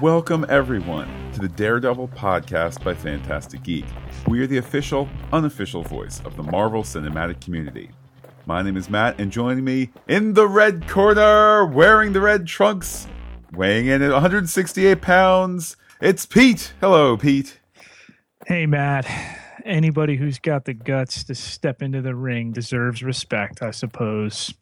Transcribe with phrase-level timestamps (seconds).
[0.00, 3.84] Welcome, everyone, to the Daredevil podcast by Fantastic Geek.
[4.26, 7.90] We are the official, unofficial voice of the Marvel Cinematic Community.
[8.46, 13.08] My name is Matt, and joining me in the red corner, wearing the red trunks,
[13.52, 16.72] weighing in at 168 pounds, it's Pete.
[16.80, 17.60] Hello, Pete.
[18.46, 19.06] Hey, Matt.
[19.66, 24.54] Anybody who's got the guts to step into the ring deserves respect, I suppose.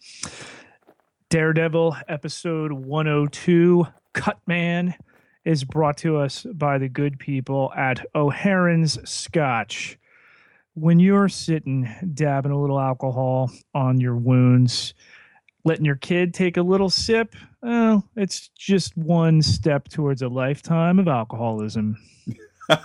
[1.30, 4.96] Daredevil episode 102, Cut Man,
[5.48, 9.98] is brought to us by the good people at O'Haron's Scotch.
[10.74, 14.92] When you're sitting dabbing a little alcohol on your wounds,
[15.64, 20.98] letting your kid take a little sip, well, it's just one step towards a lifetime
[20.98, 21.96] of alcoholism.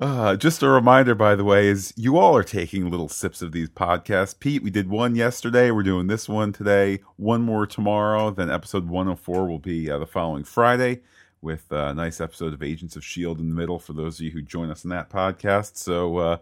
[0.00, 3.52] uh, just a reminder, by the way, is you all are taking little sips of
[3.52, 4.38] these podcasts.
[4.38, 5.70] Pete, we did one yesterday.
[5.70, 7.00] We're doing this one today.
[7.16, 8.30] One more tomorrow.
[8.30, 11.00] Then episode 104 will be uh, the following Friday
[11.42, 13.40] with a nice episode of Agents of S.H.I.E.L.D.
[13.40, 15.76] in the middle for those of you who join us in that podcast.
[15.76, 16.36] So uh,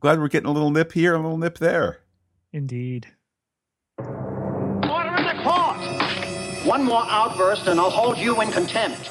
[0.00, 2.00] glad we're getting a little nip here, a little nip there.
[2.52, 3.08] Indeed.
[3.98, 6.66] Order in the court!
[6.66, 9.10] One more outburst and I'll hold you in contempt.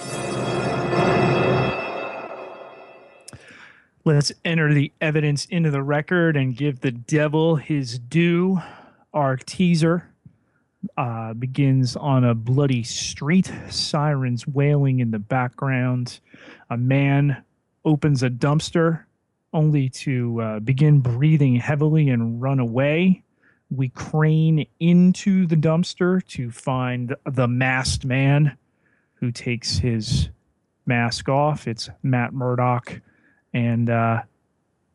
[4.04, 8.60] Let's enter the evidence into the record and give the devil his due.
[9.14, 10.12] Our teaser
[10.98, 16.20] uh, begins on a bloody street, sirens wailing in the background.
[16.72, 17.44] A man
[17.86, 19.04] opens a dumpster
[19.54, 23.22] only to uh, begin breathing heavily and run away.
[23.70, 28.58] We crane into the dumpster to find the masked man
[29.14, 30.30] who takes his
[30.88, 31.68] mask off.
[31.68, 33.00] It's Matt Murdock
[33.54, 34.22] and uh,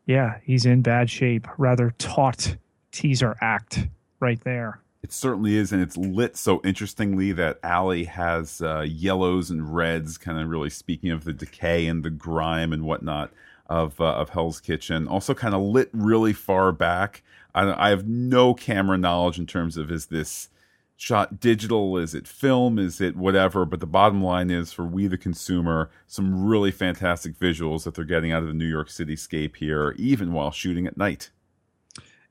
[0.06, 1.46] yeah, he's in bad shape.
[1.58, 2.56] Rather taut
[2.92, 3.88] teaser act
[4.20, 4.80] right there.
[5.02, 10.18] It certainly is, and it's lit so interestingly that Alley has uh, yellows and reds,
[10.18, 13.30] kind of really speaking of the decay and the grime and whatnot
[13.68, 15.06] of uh, of Hell's Kitchen.
[15.06, 17.22] Also, kind of lit really far back.
[17.54, 20.48] I, I have no camera knowledge in terms of is this
[20.96, 21.96] shot digital?
[21.96, 22.78] Is it film?
[22.78, 23.64] Is it whatever?
[23.64, 28.04] But the bottom line is for we, the consumer, some really fantastic visuals that they're
[28.04, 31.30] getting out of the New York cityscape here, even while shooting at night.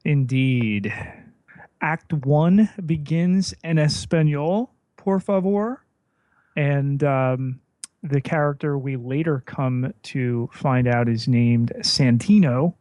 [0.04, 0.94] Indeed.
[1.82, 5.84] Act one begins in Espanol, por favor.
[6.56, 7.60] And um,
[8.02, 12.76] the character we later come to find out is named Santino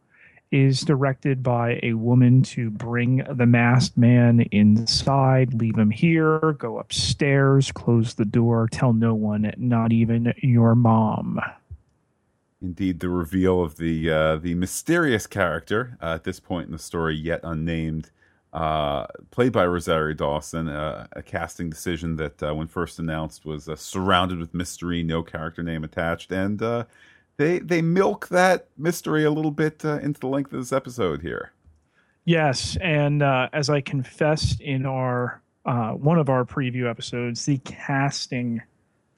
[0.55, 6.79] is directed by a woman to bring the masked man inside, leave him here, go
[6.79, 11.41] upstairs, close the door, tell no one, not even your mom.
[12.61, 16.79] Indeed, the reveal of the uh, the mysterious character uh, at this point in the
[16.79, 18.11] story, yet unnamed,
[18.53, 23.67] uh, played by Rosario Dawson, uh, a casting decision that, uh, when first announced, was
[23.67, 26.61] uh, surrounded with mystery, no character name attached, and
[27.37, 31.21] they they milk that mystery a little bit uh, into the length of this episode
[31.21, 31.51] here.
[32.25, 37.57] Yes, and uh, as I confessed in our uh, one of our preview episodes, the
[37.59, 38.61] casting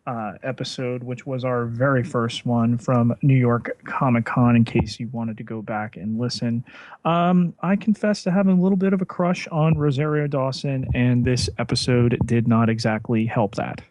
[0.08, 5.00] uh, episode, which was our very first one from New York Comic Con, in case
[5.00, 6.64] you wanted to go back and listen,
[7.04, 11.26] um, I confessed to having a little bit of a crush on Rosario Dawson, and
[11.26, 13.82] this episode did not exactly help that.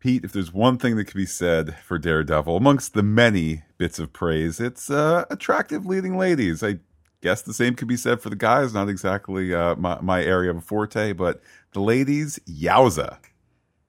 [0.00, 3.98] Pete, if there's one thing that can be said for Daredevil, amongst the many bits
[3.98, 6.62] of praise, it's uh, attractive leading ladies.
[6.62, 6.78] I
[7.20, 8.72] guess the same could be said for the guys.
[8.72, 11.42] Not exactly uh, my, my area of forte, but
[11.72, 13.18] the ladies, yowza.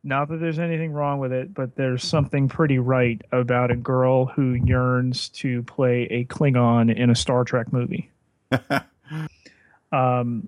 [0.04, 4.26] Not that there's anything wrong with it, but there's something pretty right about a girl
[4.26, 8.10] who yearns to play a Klingon in a Star Trek movie.
[9.92, 10.48] um,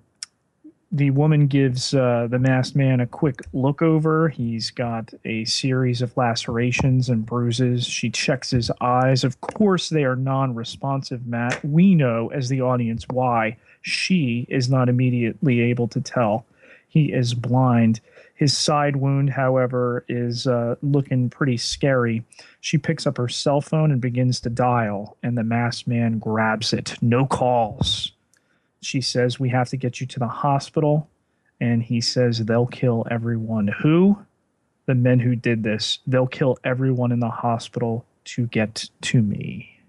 [0.91, 4.28] the woman gives uh, the masked man a quick look over.
[4.28, 7.85] He's got a series of lacerations and bruises.
[7.85, 9.24] She checks his eyes.
[9.24, 11.63] Of course, they are non responsive, Matt.
[11.63, 13.57] We know as the audience why.
[13.82, 16.46] She is not immediately able to tell.
[16.90, 18.02] He is blind.
[18.35, 22.23] His side wound, however, is uh, looking pretty scary.
[22.59, 26.73] She picks up her cell phone and begins to dial, and the masked man grabs
[26.73, 26.96] it.
[27.02, 28.11] No calls
[28.81, 31.09] she says, We have to get you to the hospital.
[31.59, 33.67] And he says, They'll kill everyone.
[33.81, 34.17] Who?
[34.87, 35.99] The men who did this.
[36.07, 39.79] They'll kill everyone in the hospital to get to me.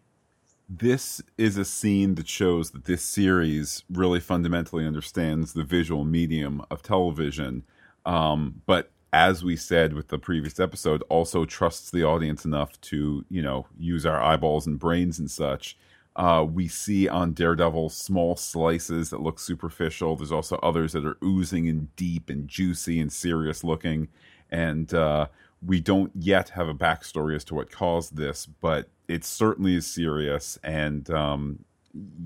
[0.69, 6.63] This is a scene that shows that this series really fundamentally understands the visual medium
[6.71, 7.65] of television.
[8.07, 13.25] Um, but as we said with the previous episode, also trusts the audience enough to,
[13.29, 15.77] you know, use our eyeballs and brains and such
[16.17, 20.17] uh, we see on Daredevil small slices that look superficial.
[20.17, 24.09] There's also others that are oozing and deep and juicy and serious looking.
[24.51, 25.29] And uh,
[25.65, 29.87] we don't yet have a backstory as to what caused this, but it certainly is
[29.87, 31.65] serious, and um,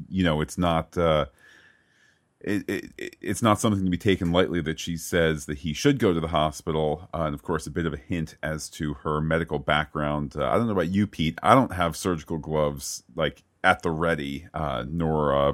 [0.08, 0.96] you know, it's not.
[0.96, 1.26] Uh,
[2.40, 5.98] it, it, it's not something to be taken lightly that she says that he should
[5.98, 7.08] go to the hospital.
[7.12, 10.36] Uh, and of course, a bit of a hint as to her medical background.
[10.36, 11.38] Uh, I don't know about you, Pete.
[11.42, 15.52] I don't have surgical gloves like at the ready, uh, nor uh,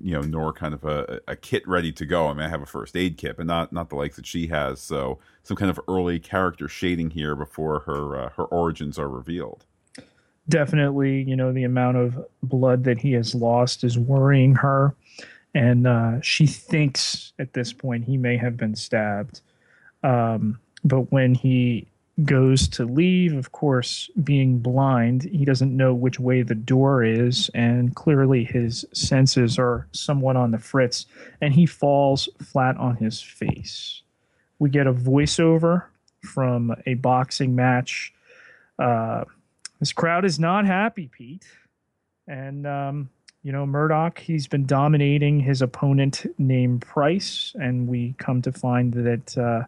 [0.00, 2.28] you know, nor kind of a, a kit ready to go.
[2.28, 4.46] I mean, I have a first aid kit, but not not the likes that she
[4.46, 4.80] has.
[4.80, 9.66] So some kind of early character shading here before her uh, her origins are revealed.
[10.48, 14.94] Definitely, you know, the amount of blood that he has lost is worrying her
[15.54, 19.40] and uh, she thinks at this point he may have been stabbed.
[20.02, 21.88] Um, but when he
[22.24, 27.50] goes to leave, of course, being blind, he doesn't know which way the door is,
[27.54, 31.06] and clearly his senses are somewhat on the fritz,
[31.40, 34.02] and he falls flat on his face.
[34.58, 35.84] We get a voiceover
[36.22, 38.12] from a boxing match.
[38.78, 39.24] Uh,
[39.78, 41.46] this crowd is not happy, Pete.
[42.26, 43.10] And um,
[43.42, 48.92] you know, Murdock, he's been dominating his opponent named Price, and we come to find
[48.92, 49.64] that uh,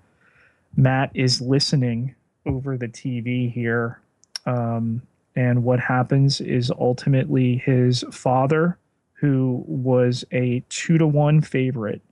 [0.76, 2.14] Matt is listening
[2.46, 4.00] over the TV here.
[4.46, 5.02] Um,
[5.34, 8.78] and what happens is ultimately his father,
[9.14, 12.02] who was a two to one favorite,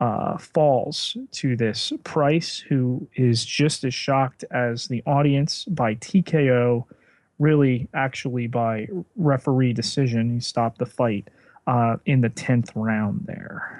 [0.00, 6.84] uh, falls to this Price, who is just as shocked as the audience by TKO
[7.38, 8.86] really actually by
[9.16, 10.34] referee decision.
[10.34, 11.28] He stopped the fight
[11.66, 13.79] uh, in the 10th round there.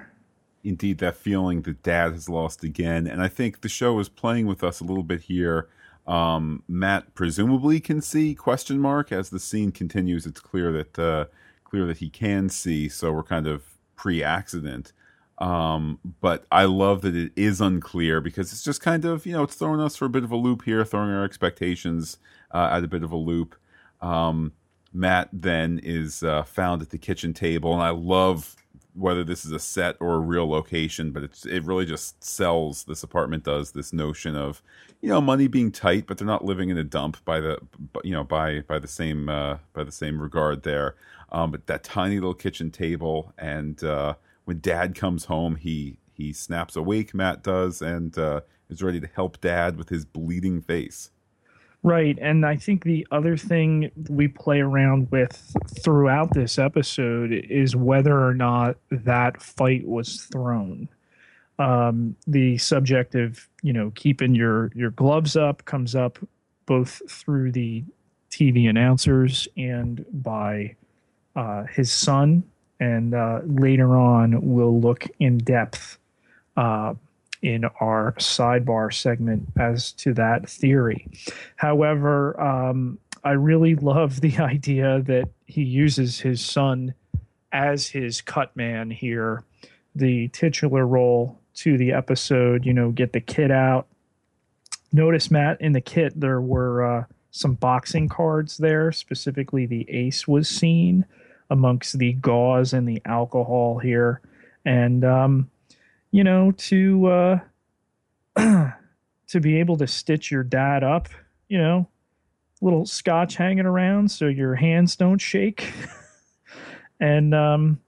[0.62, 3.06] Indeed, that feeling that dad has lost again.
[3.06, 5.68] And I think the show is playing with us a little bit here.
[6.06, 10.26] Um, Matt presumably can see question mark as the scene continues.
[10.26, 11.24] It's clear that uh,
[11.64, 12.88] clear that he can see.
[12.88, 13.62] So we're kind of
[13.96, 14.92] pre-accident.
[15.38, 19.44] Um, but I love that it is unclear because it's just kind of, you know,
[19.44, 22.18] it's throwing us for a bit of a loop here, throwing our expectations
[22.50, 23.56] uh, at a bit of a loop.
[24.02, 24.52] Um,
[24.92, 28.56] Matt then is uh, found at the kitchen table, and I love
[28.94, 32.84] whether this is a set or a real location, but it's it really just sells
[32.84, 34.62] this apartment does this notion of
[35.00, 37.58] you know money being tight, but they're not living in a dump by the
[38.04, 40.96] you know by by the same uh, by the same regard there.
[41.32, 44.14] Um, but that tiny little kitchen table and uh,
[44.44, 47.14] when dad comes home, he he snaps awake.
[47.14, 51.10] Matt does and uh, is ready to help dad with his bleeding face.
[51.82, 57.74] Right, and I think the other thing we play around with throughout this episode is
[57.74, 60.88] whether or not that fight was thrown.
[61.58, 66.18] Um, the subject of you know keeping your your gloves up comes up
[66.66, 67.82] both through the
[68.30, 70.76] TV announcers and by
[71.34, 72.42] uh, his son
[72.78, 75.98] and uh, later on we'll look in depth
[76.56, 76.94] uh,
[77.42, 81.08] in our sidebar segment as to that theory.
[81.56, 86.94] However, um, I really love the idea that he uses his son
[87.52, 89.42] as his cut man here,
[89.94, 92.64] the titular role to the episode.
[92.64, 93.86] You know, get the kit out.
[94.92, 98.92] Notice, Matt, in the kit there were uh, some boxing cards there.
[98.92, 101.04] Specifically, the ace was seen
[101.48, 104.20] amongst the gauze and the alcohol here.
[104.64, 105.50] And, um,
[106.10, 107.38] you know, to, uh,
[109.28, 111.08] to be able to stitch your dad up,
[111.48, 111.88] you know,
[112.60, 115.72] little scotch hanging around so your hands don't shake.
[117.00, 117.80] and, um,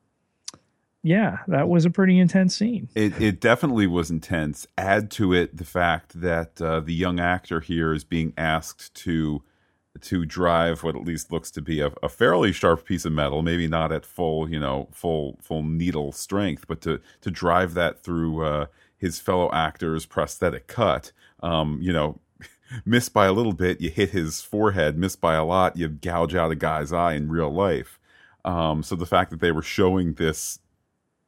[1.02, 2.88] yeah, that was a pretty intense scene.
[2.95, 4.67] It, it definitely was intense.
[4.79, 9.43] Add to it the fact that uh, the young actor here is being asked to
[10.00, 13.42] to drive what at least looks to be a, a, fairly sharp piece of metal,
[13.42, 18.02] maybe not at full, you know, full full needle strength, but to to drive that
[18.02, 21.12] through uh, his fellow actor's prosthetic cut.
[21.42, 22.20] Um, you know,
[22.84, 24.96] miss by a little bit, you hit his forehead.
[24.96, 27.99] Miss by a lot, you gouge out a guy's eye in real life.
[28.44, 30.58] Um, so the fact that they were showing this,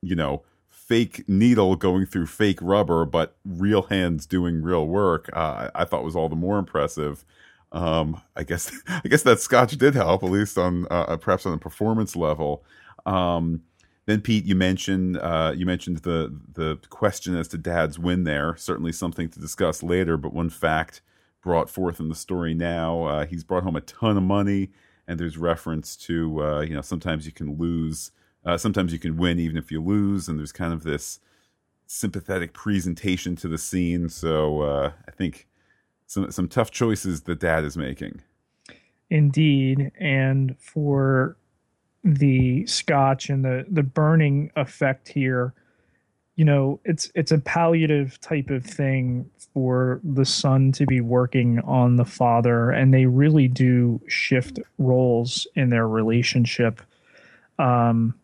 [0.02, 5.70] you know, fake needle going through fake rubber, but real hands doing real work, uh,
[5.74, 7.24] I thought was all the more impressive.
[7.74, 11.44] Um, I guess I guess that scotch did help, at least on uh, uh, perhaps
[11.44, 12.64] on a performance level.
[13.04, 13.62] Um,
[14.06, 18.54] then Pete, you mentioned uh, you mentioned the the question as to Dad's win there.
[18.56, 21.02] Certainly something to discuss later, but one fact
[21.42, 24.70] brought forth in the story now, uh, he's brought home a ton of money,
[25.06, 28.12] and there's reference to uh, you know sometimes you can lose,
[28.46, 31.18] uh, sometimes you can win even if you lose, and there's kind of this
[31.86, 34.08] sympathetic presentation to the scene.
[34.08, 35.48] So I think
[36.14, 38.22] some some tough choices that dad is making.
[39.10, 41.36] Indeed, and for
[42.02, 45.52] the scotch and the the burning effect here,
[46.36, 51.60] you know, it's it's a palliative type of thing for the son to be working
[51.60, 56.80] on the father, and they really do shift roles in their relationship,
[57.58, 58.14] um,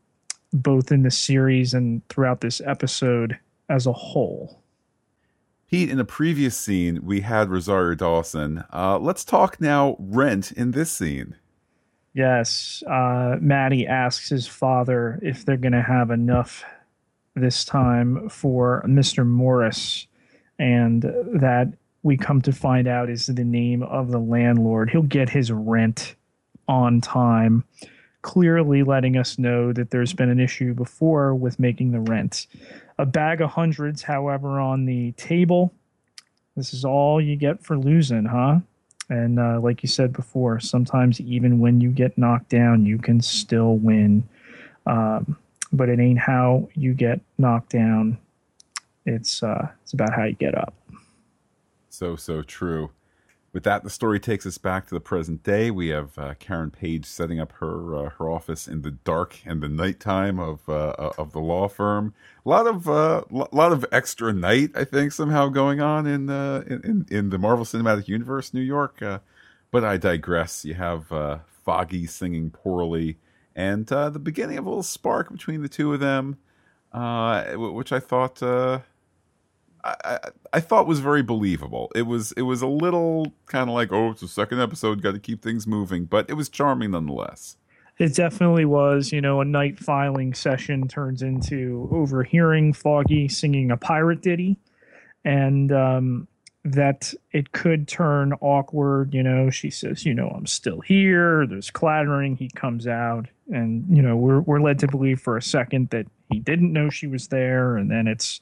[0.52, 4.59] both in the series and throughout this episode as a whole.
[5.70, 8.64] Pete, in the previous scene, we had Rosario Dawson.
[8.72, 11.36] Uh, let's talk now rent in this scene.
[12.12, 12.82] Yes.
[12.90, 16.64] Uh, Matty asks his father if they're going to have enough
[17.36, 19.24] this time for Mr.
[19.24, 20.08] Morris,
[20.58, 21.72] and that
[22.02, 24.90] we come to find out is the name of the landlord.
[24.90, 26.16] He'll get his rent
[26.66, 27.62] on time,
[28.22, 32.48] clearly letting us know that there's been an issue before with making the rent.
[33.00, 35.72] A bag of hundreds, however, on the table.
[36.54, 38.58] This is all you get for losing, huh?
[39.08, 43.22] And uh, like you said before, sometimes even when you get knocked down, you can
[43.22, 44.22] still win.
[44.84, 45.38] Um,
[45.72, 48.18] but it ain't how you get knocked down.
[49.06, 50.74] It's uh, it's about how you get up.
[51.88, 52.90] So so true.
[53.52, 55.72] With that, the story takes us back to the present day.
[55.72, 59.60] We have uh, Karen Page setting up her uh, her office in the dark and
[59.60, 62.14] the nighttime of uh, of the law firm.
[62.46, 66.30] A lot of a uh, lot of extra night, I think, somehow going on in
[66.30, 69.02] uh, in, in the Marvel Cinematic Universe, New York.
[69.02, 69.18] Uh,
[69.72, 70.64] but I digress.
[70.64, 71.08] You have
[71.64, 73.18] Foggy singing poorly,
[73.56, 76.38] and the beginning of a little spark between the two of them,
[76.92, 78.40] which I thought
[79.84, 80.18] I,
[80.52, 81.90] I, thought was very believable.
[81.94, 85.12] It was it was a little kind of like oh it's a second episode, got
[85.12, 87.56] to keep things moving, but it was charming nonetheless.
[87.98, 89.12] It definitely was.
[89.12, 94.58] You know, a night filing session turns into overhearing Foggy singing a pirate ditty,
[95.24, 96.28] and um,
[96.64, 99.14] that it could turn awkward.
[99.14, 102.36] You know, she says, "You know, I'm still here." There's clattering.
[102.36, 106.06] He comes out, and you know, we're we're led to believe for a second that
[106.30, 108.40] he didn't know she was there, and then it's,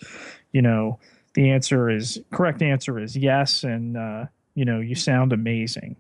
[0.53, 0.99] you know
[1.39, 4.27] the answer is correct answer is yes and uh,
[4.57, 5.95] you know you sound amazing.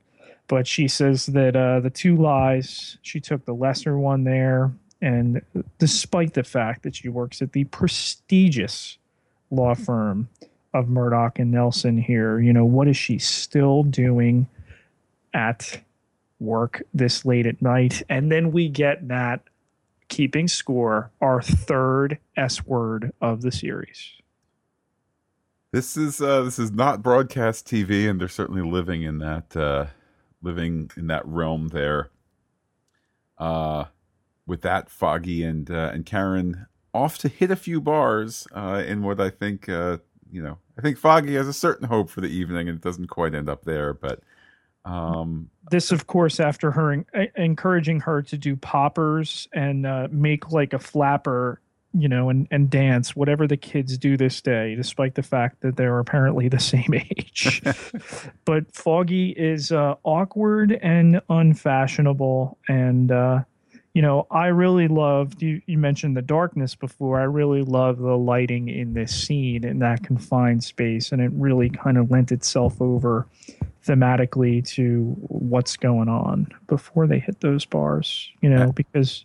[0.48, 5.40] But she says that uh, the two lies she took the lesser one there and
[5.78, 8.98] despite the fact that she works at the prestigious
[9.52, 10.28] law firm
[10.74, 14.48] of murdock and nelson here you know what is she still doing
[15.32, 15.80] at
[16.40, 18.02] work this late at night?
[18.08, 19.42] And then we get that
[20.08, 24.18] keeping score our third s word of the series
[25.72, 29.86] this is uh, this is not broadcast TV, and they're certainly living in that uh,
[30.42, 32.10] living in that realm there.
[33.36, 33.84] Uh,
[34.46, 39.02] with that, Foggy and uh, and Karen off to hit a few bars uh, in
[39.02, 39.98] what I think uh,
[40.30, 40.58] you know.
[40.78, 43.48] I think Foggy has a certain hope for the evening, and it doesn't quite end
[43.48, 44.20] up there, but.
[44.84, 47.04] Um, this, of course, after her en-
[47.36, 51.60] encouraging her to do poppers and uh, make like a flapper
[51.94, 55.76] you know, and, and dance, whatever the kids do this day, despite the fact that
[55.76, 57.62] they're apparently the same age.
[58.44, 62.58] but Foggy is uh, awkward and unfashionable.
[62.68, 63.42] And, uh,
[63.94, 67.20] you know, I really loved, you, you mentioned the darkness before.
[67.20, 71.10] I really love the lighting in this scene in that confined space.
[71.10, 73.26] And it really kind of lent itself over
[73.86, 79.24] thematically to what's going on before they hit those bars, you know, because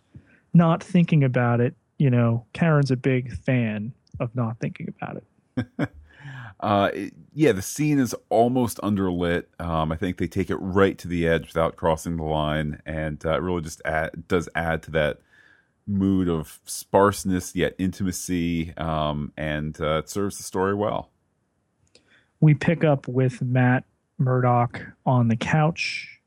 [0.54, 5.90] not thinking about it you know, Karen's a big fan of not thinking about it.
[6.60, 6.92] uh,
[7.34, 9.46] yeah, the scene is almost underlit.
[9.60, 13.24] Um, I think they take it right to the edge without crossing the line, and
[13.26, 15.20] uh, it really just add, does add to that
[15.86, 21.10] mood of sparseness yet intimacy, um, and uh, it serves the story well.
[22.40, 23.86] We pick up with Matt
[24.18, 26.20] Murdock on the couch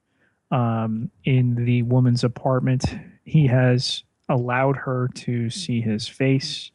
[0.51, 2.85] um, in the woman's apartment.
[3.25, 6.71] He has allowed her to see his face,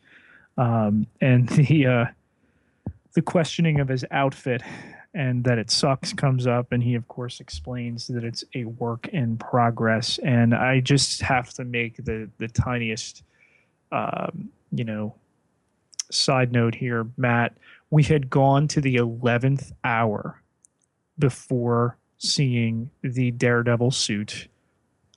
[0.58, 2.06] um, and the uh,
[3.14, 4.62] the questioning of his outfit
[5.14, 9.08] and that it sucks comes up, and he of course explains that it's a work
[9.10, 10.20] in progress.
[10.20, 13.24] And I just have to make the the tiniest,
[13.92, 15.16] um, you know,
[16.10, 17.58] side note here, Matt.
[17.90, 20.42] We had gone to the eleventh hour
[21.20, 24.48] before seeing the Daredevil suit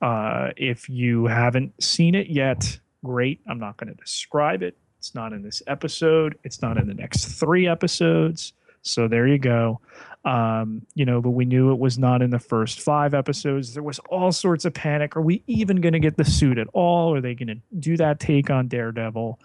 [0.00, 3.40] uh, if you haven't seen it yet, great.
[3.48, 4.76] I'm not going to describe it.
[4.98, 6.38] It's not in this episode.
[6.44, 8.52] It's not in the next three episodes.
[8.82, 9.80] So there you go.
[10.24, 13.74] Um, you know, but we knew it was not in the first five episodes.
[13.74, 15.16] There was all sorts of panic.
[15.16, 17.14] Are we even going to get the suit at all?
[17.14, 19.38] Are they going to do that take on Daredevil?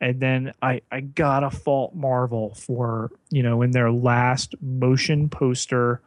[0.00, 6.00] And then I, I gotta fault Marvel for, you know, in their last motion poster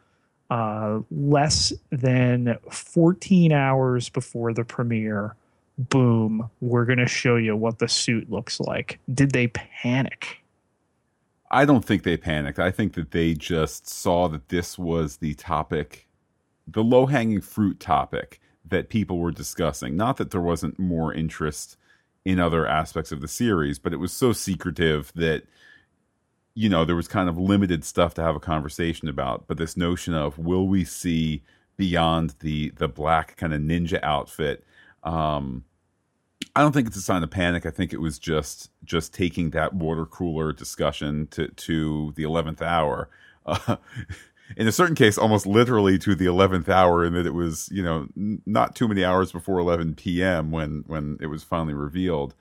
[0.50, 5.36] uh, less than 14 hours before the premiere,
[5.78, 8.98] boom, we're going to show you what the suit looks like.
[9.12, 10.42] Did they panic?
[11.50, 12.58] I don't think they panicked.
[12.58, 16.08] I think that they just saw that this was the topic,
[16.66, 19.96] the low hanging fruit topic that people were discussing.
[19.96, 21.76] Not that there wasn't more interest
[22.24, 25.44] in other aspects of the series, but it was so secretive that,
[26.54, 29.46] you know, there was kind of limited stuff to have a conversation about.
[29.48, 31.42] But this notion of will we see
[31.76, 34.64] beyond the the black kind of ninja outfit
[35.04, 35.64] um,
[36.56, 37.66] I don't think it's a sign of panic.
[37.66, 42.62] I think it was just just taking that water cooler discussion to to the eleventh
[42.62, 43.08] hour.
[43.46, 43.76] Uh,
[44.56, 47.82] in a certain case, almost literally to the eleventh hour, in that it was you
[47.82, 50.50] know n- not too many hours before eleven p.m.
[50.50, 52.34] when when it was finally revealed.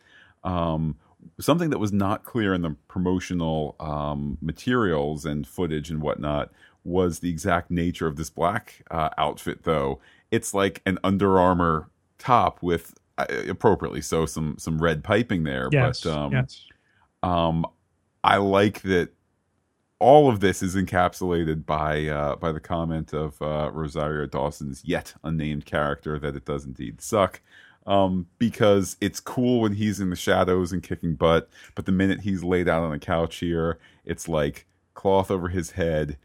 [0.43, 0.97] Um,
[1.39, 6.51] something that was not clear in the promotional um, materials and footage and whatnot
[6.83, 9.63] was the exact nature of this black uh, outfit.
[9.63, 9.99] Though
[10.31, 15.69] it's like an Under Armour top with uh, appropriately so some some red piping there.
[15.71, 16.65] Yes, but um, yes.
[17.21, 17.65] um,
[18.23, 19.09] I like that
[19.99, 25.13] all of this is encapsulated by uh, by the comment of uh, Rosario Dawson's yet
[25.23, 27.41] unnamed character that it does indeed suck.
[27.85, 32.21] Um, because it's cool when he's in the shadows and kicking butt, but the minute
[32.21, 36.17] he's laid out on the couch here, it's like cloth over his head,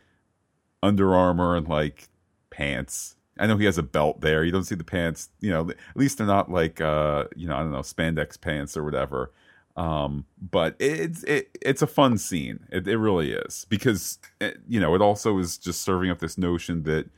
[0.83, 2.09] Under Armour, and like
[2.50, 4.45] pants I know he has a belt there.
[4.45, 7.57] You don't see the pants, you know, at least they're not like uh, you know,
[7.57, 9.33] I don't know, spandex pants or whatever.
[9.77, 12.61] Um, but it's it, it's a fun scene.
[12.71, 16.37] It, it really is because it, you know it also is just serving up this
[16.37, 17.09] notion that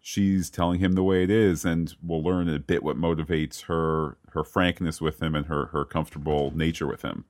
[0.00, 4.16] she's telling him the way it is, and we'll learn a bit what motivates her
[4.30, 7.24] her frankness with him and her her comfortable nature with him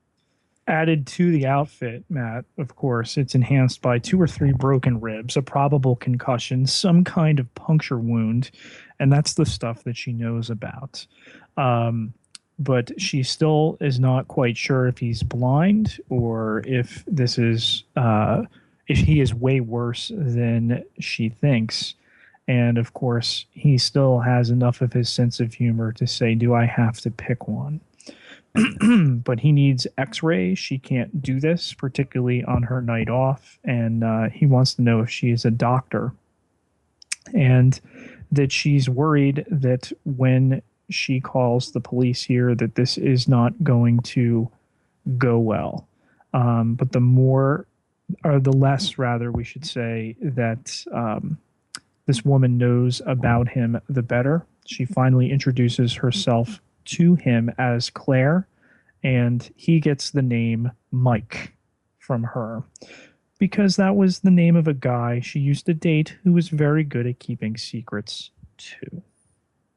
[0.71, 5.37] added to the outfit, Matt, of course, it's enhanced by two or three broken ribs,
[5.37, 8.51] a probable concussion, some kind of puncture wound,
[9.01, 11.05] and that's the stuff that she knows about.
[11.57, 12.15] Um,
[12.59, 18.43] but she still is not quite sure if he's blind or if this is uh,
[18.87, 21.95] if he is way worse than she thinks.
[22.51, 26.53] And of course, he still has enough of his sense of humor to say, "Do
[26.53, 27.81] I have to pick one?"
[29.25, 30.57] but he needs x-ray.
[30.57, 33.61] She can't do this particularly on her night off.
[33.63, 36.13] And uh, he wants to know if she is a doctor.
[37.33, 37.81] And
[38.33, 44.01] that she's worried that when she calls the police here that this is not going
[44.01, 44.51] to
[45.17, 45.87] go well.
[46.35, 47.69] Um, but the more
[48.25, 51.39] or the less rather we should say that um,
[52.11, 58.49] this woman knows about him the better she finally introduces herself to him as Claire,
[59.05, 61.55] and he gets the name Mike
[61.99, 62.65] from her
[63.39, 66.83] because that was the name of a guy she used to date who was very
[66.83, 69.03] good at keeping secrets too.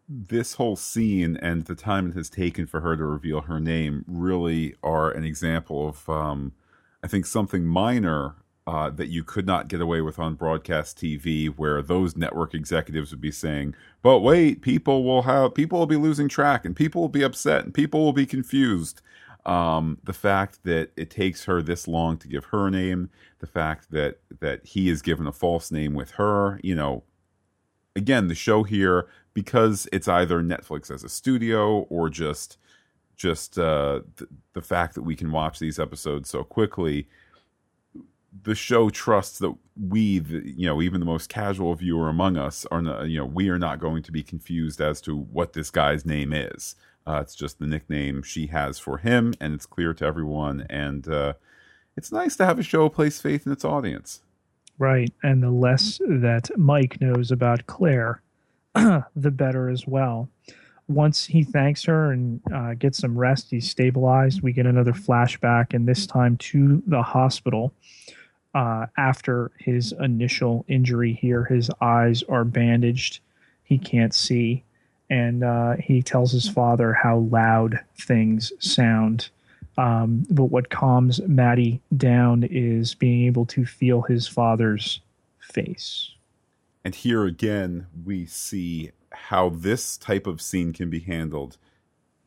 [0.10, 4.06] This whole scene and the time it has taken for her to reveal her name
[4.08, 6.54] really are an example of, um,
[7.04, 11.47] I think, something minor uh, that you could not get away with on broadcast TV,
[11.47, 15.97] where those network executives would be saying, "But wait, people will have people will be
[15.97, 19.02] losing track, and people will be upset, and people will be confused."
[19.45, 23.91] Um, the fact that it takes her this long to give her name, the fact
[23.91, 27.04] that that he is given a false name with her, you know,
[27.95, 32.58] again, the show here because it's either Netflix as a studio or just
[33.15, 37.08] just uh, th- the fact that we can watch these episodes so quickly
[38.41, 42.65] the show trusts that we, the, you know, even the most casual viewer among us,
[42.72, 45.69] are not, you know, we are not going to be confused as to what this
[45.69, 46.76] guy's name is.
[47.06, 50.65] Uh, it's just the nickname she has for him, and it's clear to everyone.
[50.69, 51.34] And uh,
[51.98, 54.22] it's nice to have a show place faith in its audience.
[54.80, 58.22] Right, and the less that Mike knows about Claire,
[58.74, 60.30] the better as well.
[60.88, 64.41] Once he thanks her and uh, gets some rest, he's stabilized.
[64.41, 67.74] We get another flashback, and this time to the hospital
[68.53, 71.45] uh, after his initial injury here.
[71.45, 73.19] His eyes are bandaged,
[73.63, 74.63] he can't see,
[75.09, 79.29] and uh, he tells his father how loud things sound.
[79.77, 85.01] Um, but what calms Matty down is being able to feel his father's
[85.39, 86.11] face.
[86.83, 91.57] And here again, we see how this type of scene can be handled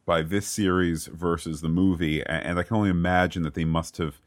[0.06, 2.24] by this series versus the movie.
[2.24, 4.20] And I can only imagine that they must have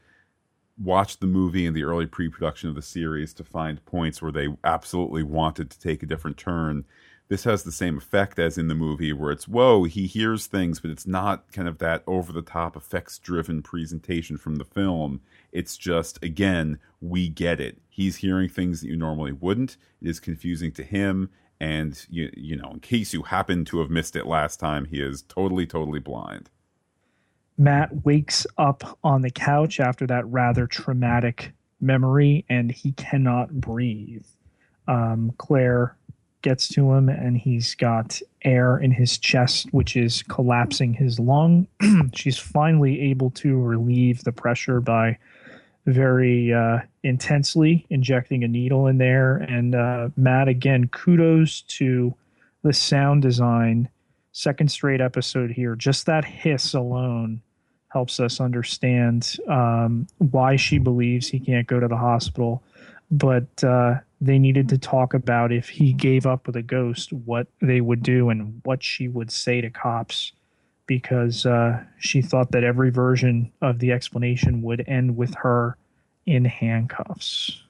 [0.80, 4.48] watched the movie and the early pre-production of the series to find points where they
[4.63, 6.86] absolutely wanted to take a different turn.
[7.28, 10.80] This has the same effect as in the movie where it's whoa, he hears things,
[10.80, 15.22] but it's not kind of that over the top effects driven presentation from the film.
[15.52, 17.78] It's just again, we get it.
[17.89, 19.78] He's hearing things that you normally wouldn't.
[20.02, 23.89] It is confusing to him and you you know, in case you happen to have
[23.89, 26.50] missed it last time, he is totally totally blind.
[27.60, 34.26] Matt wakes up on the couch after that rather traumatic memory, and he cannot breathe.
[34.88, 35.98] Um, Claire
[36.41, 41.67] gets to him, and he's got air in his chest, which is collapsing his lung.
[42.15, 45.17] She's finally able to relieve the pressure by
[45.86, 49.36] very uh, intensely injecting a needle in there.
[49.36, 52.15] And uh, Matt, again, kudos to
[52.63, 53.89] the sound design.
[54.32, 55.76] Second straight episode here.
[55.76, 57.41] Just that hiss alone
[57.89, 62.63] helps us understand um, why she believes he can't go to the hospital.
[63.12, 67.47] But uh, they needed to talk about if he gave up with a ghost, what
[67.62, 70.32] they would do and what she would say to cops
[70.86, 75.78] because uh, she thought that every version of the explanation would end with her
[76.25, 77.62] in handcuffs.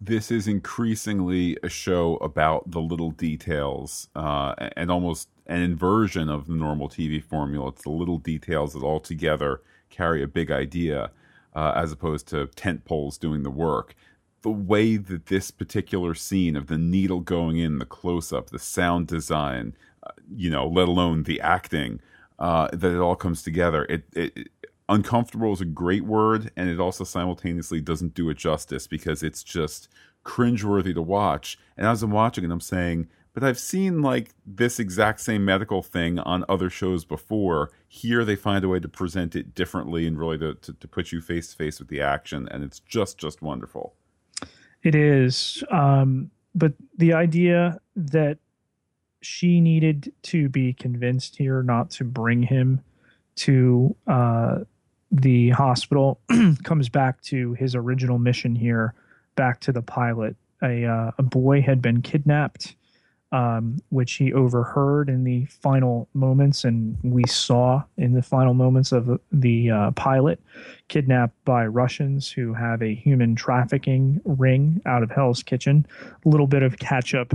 [0.00, 6.46] This is increasingly a show about the little details uh, and almost an inversion of
[6.46, 7.68] the normal TV formula.
[7.68, 11.10] It's the little details that all together carry a big idea
[11.54, 13.94] uh, as opposed to tent poles doing the work.
[14.42, 18.58] The way that this particular scene of the needle going in, the close up, the
[18.58, 22.00] sound design, uh, you know, let alone the acting,
[22.38, 23.84] uh, that it all comes together.
[23.86, 24.48] It, it,
[24.88, 29.42] uncomfortable is a great word, and it also simultaneously doesn't do it justice because it's
[29.42, 29.88] just
[30.24, 31.58] cringeworthy to watch.
[31.76, 35.82] And as I'm watching it, I'm saying, but I've seen like this exact same medical
[35.82, 37.70] thing on other shows before.
[37.86, 41.12] Here, they find a way to present it differently and really to, to, to put
[41.12, 43.94] you face to face with the action, and it's just just wonderful.
[44.82, 48.38] It is, um, but the idea that
[49.20, 52.80] she needed to be convinced here not to bring him
[53.34, 54.60] to uh,
[55.12, 56.20] the hospital
[56.64, 58.94] comes back to his original mission here,
[59.34, 60.36] back to the pilot.
[60.62, 62.76] A, uh, a boy had been kidnapped,
[63.32, 68.92] um, which he overheard in the final moments, and we saw in the final moments
[68.92, 70.40] of the uh, pilot,
[70.88, 75.86] kidnapped by Russians who have a human trafficking ring out of Hell's Kitchen.
[76.24, 77.34] A little bit of catch up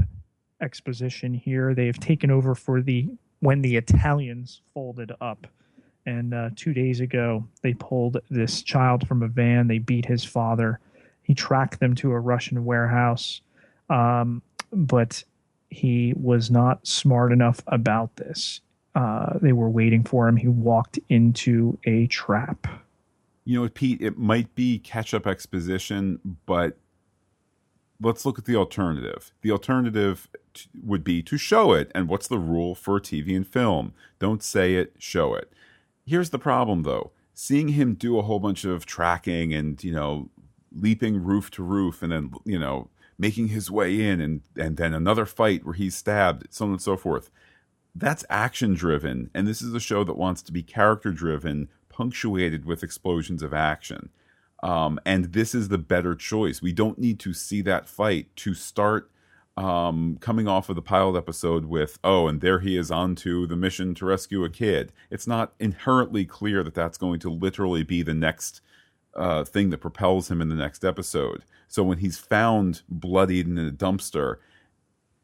[0.62, 1.73] exposition here.
[1.73, 5.47] They have taken over for the when the Italians folded up.
[6.06, 9.67] And uh, two days ago, they pulled this child from a van.
[9.67, 10.80] They beat his father.
[11.23, 13.41] He tracked them to a Russian warehouse,
[13.89, 15.23] um, but
[15.72, 18.62] he was not smart enough about this.
[18.94, 20.36] Uh, they were waiting for him.
[20.36, 22.68] He walked into a trap.
[23.46, 26.78] You know, Pete, it might be catch up exposition, but
[28.02, 29.32] let's look at the alternative.
[29.42, 31.90] The alternative t- would be to show it.
[31.96, 33.94] And what's the rule for TV and film?
[34.20, 35.52] Don't say it, show it.
[36.06, 37.12] Here's the problem, though.
[37.34, 40.30] Seeing him do a whole bunch of tracking and, you know,
[40.76, 44.93] leaping roof to roof and then, you know, making his way in and, and then
[44.93, 47.30] another fight where he's stabbed, so on and so forth.
[47.93, 49.30] That's action driven.
[49.34, 53.54] And this is a show that wants to be character driven, punctuated with explosions of
[53.54, 54.10] action.
[54.63, 56.62] Um, and this is the better choice.
[56.62, 59.12] We don't need to see that fight to start
[59.58, 63.45] um, coming off of the pilot episode with, oh, and there he is on to
[63.47, 64.93] the mission to rescue a kid.
[65.10, 68.62] It's not inherently clear that that's going to literally be the next
[69.15, 71.43] uh, thing that propels him in the next episode.
[71.67, 74.38] So when he's found bloodied in a dumpster,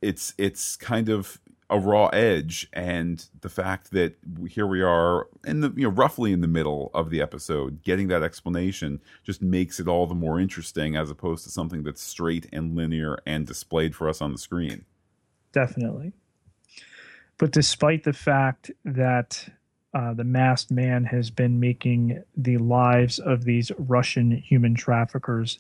[0.02, 4.16] it's it's kind of a raw edge and the fact that
[4.50, 8.08] here we are in the you know roughly in the middle of the episode getting
[8.08, 12.48] that explanation just makes it all the more interesting as opposed to something that's straight
[12.54, 14.86] and linear and displayed for us on the screen
[15.52, 16.14] definitely
[17.38, 19.50] but despite the fact that
[19.94, 25.60] uh, the masked man has been making the lives of these russian human traffickers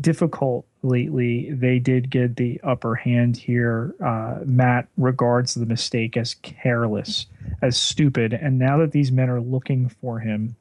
[0.00, 1.50] difficult lately.
[1.52, 3.94] They did get the upper hand here.
[4.02, 7.26] Uh, Matt regards the mistake as careless,
[7.62, 8.32] as stupid.
[8.32, 10.56] And now that these men are looking for him,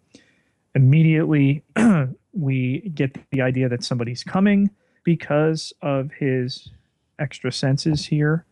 [0.75, 1.63] immediately
[2.33, 4.69] we get the idea that somebody's coming
[5.03, 6.69] because of his
[7.17, 8.45] extra senses here.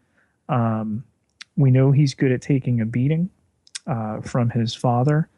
[0.49, 1.03] Um,
[1.57, 3.29] we know he's good at taking a beating
[3.87, 5.29] uh, from his father.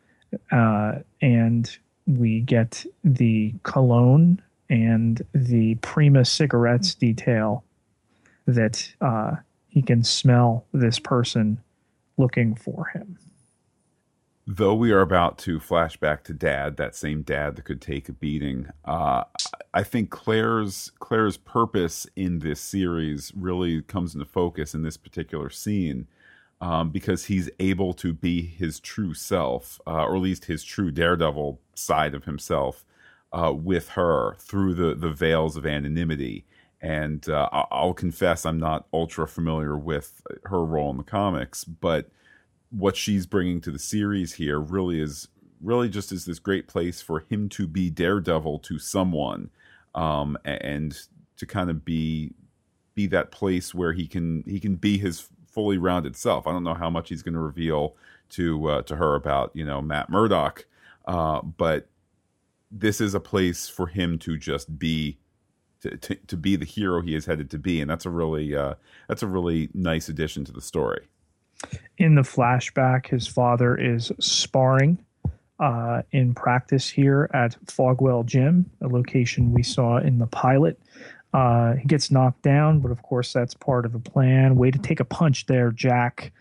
[0.51, 7.63] Uh, and we get the cologne and the Prima cigarettes detail
[8.45, 9.35] that uh,
[9.67, 11.59] he can smell this person
[12.17, 13.17] looking for him.
[14.45, 18.09] Though we are about to flash back to Dad, that same Dad that could take
[18.09, 19.25] a beating, uh,
[19.75, 25.51] I think Claire's Claire's purpose in this series really comes into focus in this particular
[25.51, 26.07] scene.
[26.61, 30.91] Um, because he's able to be his true self, uh, or at least his true
[30.91, 32.83] daredevil side of himself,
[33.31, 36.45] uh, with her through the the veils of anonymity,
[36.81, 42.09] And uh, I'll confess, I'm not ultra familiar with her role in the comics, but
[42.69, 45.27] what she's bringing to the series here really is
[45.61, 49.49] really just is this great place for him to be Daredevil to someone,
[49.93, 50.97] um, and
[51.37, 52.33] to kind of be
[52.95, 55.27] be that place where he can he can be his
[55.59, 56.47] fully rounded self.
[56.47, 57.97] I don't know how much he's going to reveal
[58.29, 60.65] to uh, to her about you know Matt Murdock,
[61.05, 61.89] uh, but
[62.71, 65.17] this is a place for him to just be
[65.81, 68.55] to, to, to be the hero he is headed to be, and that's a really
[68.55, 68.75] uh,
[69.09, 71.07] that's a really nice addition to the story.
[71.97, 74.97] In the flashback, his father is sparring
[75.59, 80.79] uh, in practice here at Fogwell Gym, a location we saw in the pilot.
[81.33, 84.55] Uh, he gets knocked down, but of course that's part of the plan.
[84.55, 86.31] Way to take a punch there, Jack.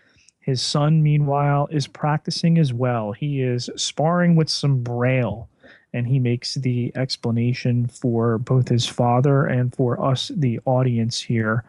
[0.41, 3.13] His son, meanwhile, is practicing as well.
[3.13, 5.49] He is sparring with some braille
[5.93, 11.65] and he makes the explanation for both his father and for us, the audience here,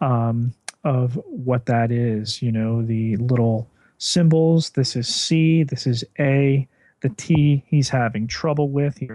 [0.00, 0.52] um,
[0.84, 2.42] of what that is.
[2.42, 4.70] You know, the little symbols.
[4.70, 6.66] This is C, this is A,
[7.00, 8.98] the T he's having trouble with.
[8.98, 9.08] He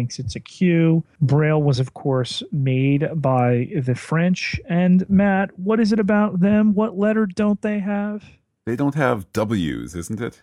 [0.00, 1.04] thinks it's a Q.
[1.20, 4.58] Braille was, of course, made by the French.
[4.66, 6.72] And Matt, what is it about them?
[6.72, 8.24] What letter don't they have?
[8.64, 10.40] They don't have W's, isn't it?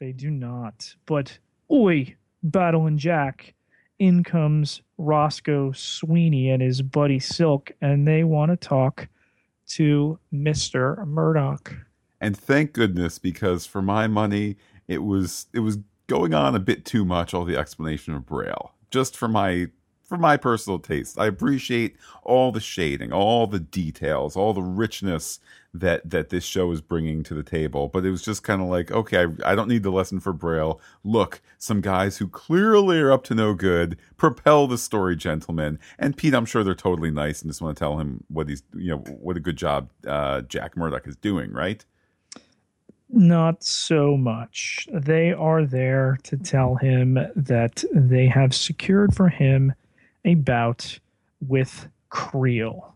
[0.00, 0.96] They do not.
[1.06, 1.38] But,
[1.70, 3.54] oi, Battlin' Jack,
[4.00, 9.06] in comes Roscoe Sweeney and his buddy Silk, and they want to talk
[9.68, 11.06] to Mr.
[11.06, 11.72] Murdock.
[12.20, 14.56] And thank goodness, because for my money,
[14.88, 15.78] it was it was
[16.12, 18.72] going on a bit too much, all the explanation of Braille.
[18.90, 19.68] Just for my
[20.04, 21.18] for my personal taste.
[21.18, 25.40] I appreciate all the shading, all the details, all the richness
[25.72, 27.88] that that this show is bringing to the table.
[27.88, 30.34] But it was just kind of like, okay, I, I, don't need the lesson for
[30.34, 30.78] Braille.
[31.02, 35.78] Look, some guys who clearly are up to no good propel the story, gentlemen.
[35.98, 38.62] And Pete, I'm sure they're totally nice and just want to tell him what he's,
[38.74, 41.86] you know, what a good job uh, Jack Murdock is doing, right?
[43.12, 44.88] Not so much.
[44.90, 49.74] They are there to tell him that they have secured for him
[50.24, 50.98] a bout
[51.46, 52.94] with Creel,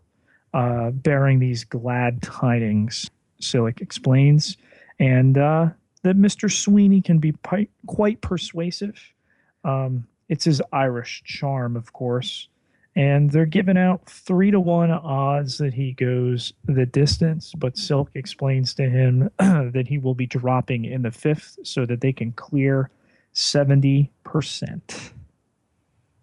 [0.55, 3.11] uh, bearing these glad tidings,
[3.43, 4.57] Silik explains,
[4.99, 5.69] and uh,
[6.03, 6.51] that Mr.
[6.51, 8.99] Sweeney can be pi- quite persuasive.
[9.65, 12.49] Um, it's his Irish charm, of course.
[12.97, 18.11] And they're giving out three to one odds that he goes the distance, but Silk
[18.15, 22.33] explains to him that he will be dropping in the fifth so that they can
[22.33, 22.91] clear
[23.35, 24.09] 70%.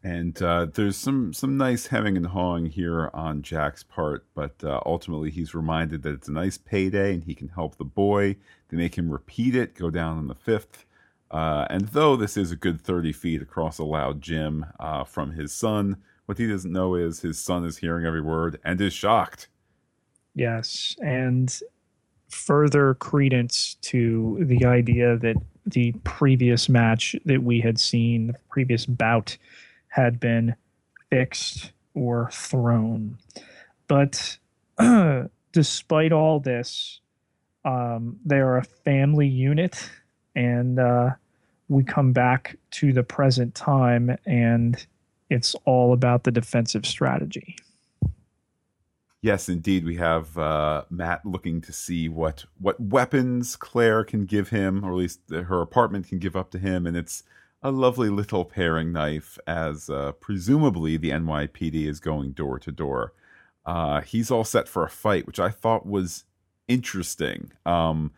[0.06, 4.82] And uh, there's some some nice hemming and hawing here on Jack's part, but uh,
[4.86, 8.36] ultimately he's reminded that it's a nice payday and he can help the boy.
[8.68, 10.86] They make him repeat it, go down in the fifth.
[11.32, 15.32] Uh, and though this is a good 30 feet across a loud gym uh, from
[15.32, 18.94] his son, what he doesn't know is his son is hearing every word and is
[18.94, 19.48] shocked.
[20.36, 21.60] Yes, and
[22.30, 28.86] further credence to the idea that the previous match that we had seen, the previous
[28.86, 29.38] bout,
[29.88, 30.56] had been
[31.10, 33.18] fixed or thrown.
[33.88, 34.38] But
[35.52, 37.00] despite all this,
[37.66, 39.90] um, they are a family unit,
[40.36, 41.12] and uh,
[41.70, 44.86] we come back to the present time, and
[45.34, 47.56] it's all about the defensive strategy.
[49.22, 54.50] Yes, indeed, we have uh, Matt looking to see what what weapons Claire can give
[54.50, 57.24] him, or at least her apartment can give up to him, and it's
[57.62, 63.14] a lovely little paring knife as uh, presumably the NYPD is going door to door.
[63.66, 66.26] Uh, he's all set for a fight, which I thought was
[66.68, 67.54] interesting.
[67.66, 68.12] Um,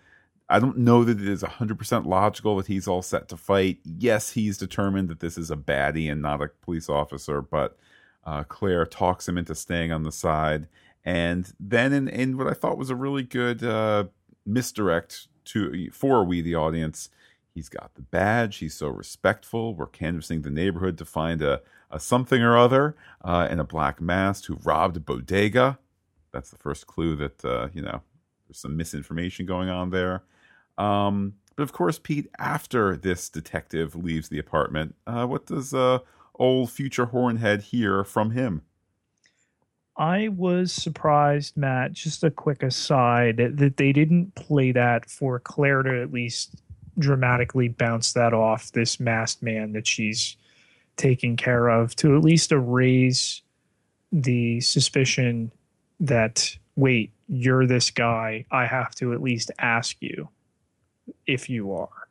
[0.48, 3.80] I don't know that it is 100% logical that he's all set to fight.
[3.84, 7.78] Yes, he's determined that this is a baddie and not a police officer, but
[8.24, 10.68] uh, Claire talks him into staying on the side.
[11.04, 14.06] And then, in, in what I thought was a really good uh,
[14.46, 17.10] misdirect to for we the audience,
[17.56, 18.58] He's got the badge.
[18.58, 19.74] He's so respectful.
[19.74, 24.02] We're canvassing the neighborhood to find a, a something or other uh, in a black
[24.02, 25.80] mask who robbed a bodega.
[26.34, 28.02] That's the first clue that, uh, you know,
[28.46, 30.24] there's some misinformation going on there.
[30.78, 36.00] Um, but of course, Pete, after this detective leaves the apartment, uh, what does uh,
[36.36, 38.62] old future Hornhead hear from him?
[39.98, 41.94] I was surprised, Matt.
[41.94, 46.56] Just a quick aside that they didn't play that for Claire to at least
[47.00, 50.36] dramatically bounce that off this masked man that she's
[50.98, 53.42] taking care of to at least erase
[54.12, 55.52] the suspicion
[56.00, 60.30] that wait you're this guy i have to at least ask you
[61.28, 62.08] if you are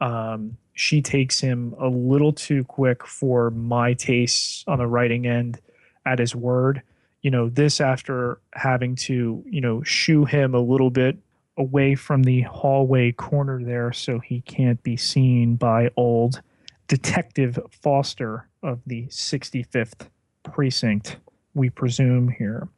[0.00, 5.60] um, she takes him a little too quick for my tastes on the writing end
[6.06, 6.82] at his word
[7.22, 11.18] you know, this after having to, you know, shoo him a little bit
[11.56, 16.40] away from the hallway corner there so he can't be seen by old
[16.86, 20.08] Detective Foster of the 65th
[20.44, 21.16] Precinct,
[21.54, 22.68] we presume here.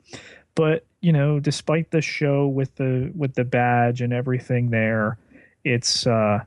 [0.54, 5.18] But, you know, despite the show with the with the badge and everything there,
[5.64, 6.40] it's uh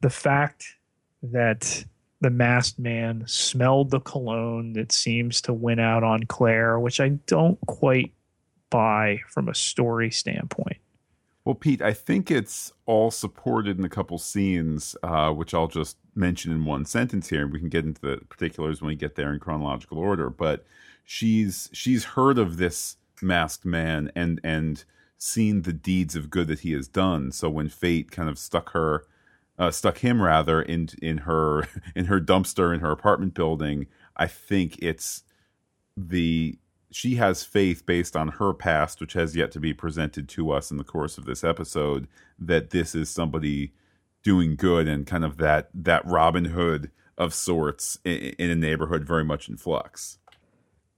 [0.00, 0.76] the fact
[1.22, 1.84] that
[2.20, 7.10] the masked man smelled the cologne that seems to win out on Claire, which I
[7.26, 8.12] don't quite
[8.70, 10.78] buy from a story standpoint.
[11.44, 15.96] Well, Pete, I think it's all supported in a couple scenes, uh, which I'll just
[16.14, 17.42] mention in one sentence here.
[17.42, 20.28] And we can get into the particulars when we get there in chronological order.
[20.28, 20.66] But
[21.04, 24.84] she's she's heard of this masked man and and
[25.18, 27.32] seen the deeds of good that he has done.
[27.32, 29.04] So when fate kind of stuck her
[29.58, 33.86] uh, stuck him rather in in her in her dumpster in her apartment building.
[34.16, 35.24] I think it's
[35.96, 36.58] the
[36.90, 40.70] she has faith based on her past, which has yet to be presented to us
[40.70, 43.74] in the course of this episode, that this is somebody
[44.22, 49.04] doing good and kind of that that Robin Hood of sorts in, in a neighborhood
[49.04, 50.18] very much in flux.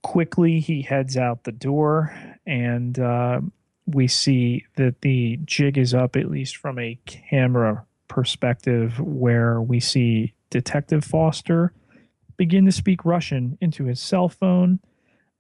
[0.02, 2.14] Quickly, he heads out the door,
[2.46, 3.40] and uh,
[3.86, 9.80] we see that the jig is up, at least from a camera perspective where we
[9.80, 11.72] see Detective Foster
[12.36, 14.80] begin to speak Russian into his cell phone.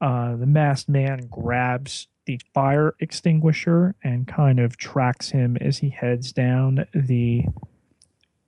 [0.00, 5.90] Uh, the masked man grabs the fire extinguisher and kind of tracks him as he
[5.90, 7.44] heads down the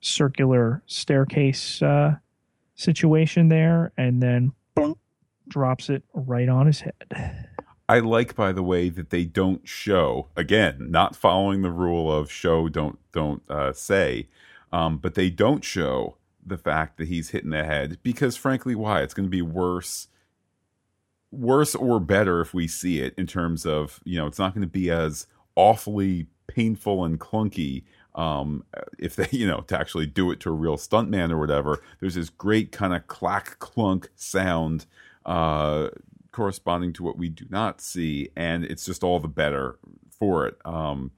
[0.01, 2.15] circular staircase uh,
[2.75, 4.95] situation there and then boom,
[5.47, 7.47] drops it right on his head.
[7.89, 12.31] I like, by the way, that they don't show again, not following the rule of
[12.31, 14.27] show, don't don't uh, say,
[14.71, 19.01] um, but they don't show the fact that he's hitting the head because, frankly, why?
[19.01, 20.07] It's going to be worse,
[21.31, 24.61] worse or better if we see it in terms of you know, it's not going
[24.65, 27.83] to be as awfully painful and clunky
[28.15, 28.63] um,
[28.97, 31.81] if they, you know, to actually do it to a real stuntman or whatever.
[31.99, 34.85] There's this great kind of clack clunk sound
[35.25, 35.89] uh,
[36.33, 40.57] corresponding to what we do not see, and it's just all the better for it.
[40.65, 41.11] Um,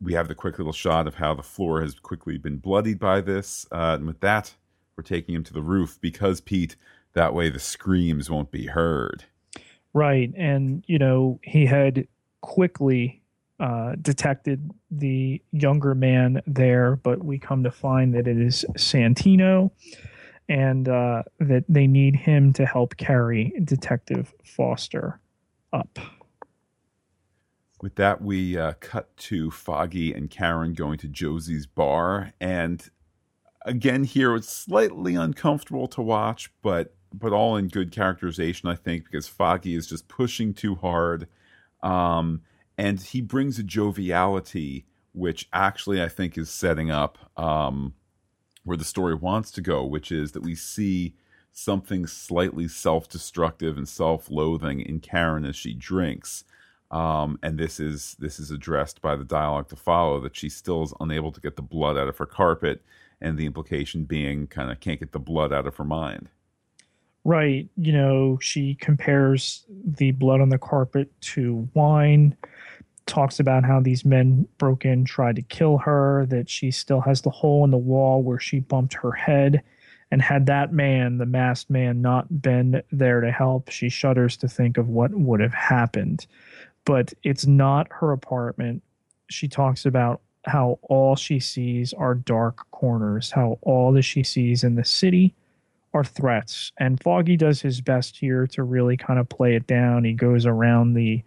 [0.00, 3.22] we have the quick little shot of how the floor has quickly been bloodied by
[3.22, 4.54] this, uh, and with that,
[4.96, 6.76] we're taking him to the roof because Pete.
[7.14, 9.24] That way, the screams won't be heard.
[9.94, 12.06] Right, and you know he had
[12.42, 13.22] quickly
[13.58, 19.70] uh, detected the younger man there, but we come to find that it is Santino
[20.48, 25.20] and uh, that they need him to help carry Detective Foster
[25.72, 25.98] up.
[27.80, 32.88] With that, we uh, cut to Foggy and Karen going to Josie's bar, and
[33.62, 39.04] again here it's slightly uncomfortable to watch, but but all in good characterization, I think,
[39.04, 41.28] because Foggy is just pushing too hard,
[41.82, 42.42] um,
[42.76, 47.18] and he brings a joviality which actually I think is setting up.
[47.36, 47.94] Um,
[48.68, 51.14] where the story wants to go, which is that we see
[51.52, 56.44] something slightly self-destructive and self-loathing in Karen as she drinks.
[56.90, 60.82] Um, and this is this is addressed by the dialogue to follow that she still
[60.82, 62.82] is unable to get the blood out of her carpet,
[63.20, 66.28] and the implication being kind of can't get the blood out of her mind.
[67.24, 67.68] Right.
[67.76, 72.36] You know, she compares the blood on the carpet to wine
[73.08, 77.22] talks about how these men broke in, tried to kill her, that she still has
[77.22, 79.62] the hole in the wall where she bumped her head.
[80.10, 84.48] And had that man, the masked man, not been there to help, she shudders to
[84.48, 86.26] think of what would have happened.
[86.86, 88.82] But it's not her apartment.
[89.28, 94.64] She talks about how all she sees are dark corners, how all that she sees
[94.64, 95.34] in the city
[95.92, 96.72] are threats.
[96.78, 100.04] And Foggy does his best here to really kind of play it down.
[100.04, 101.22] He goes around the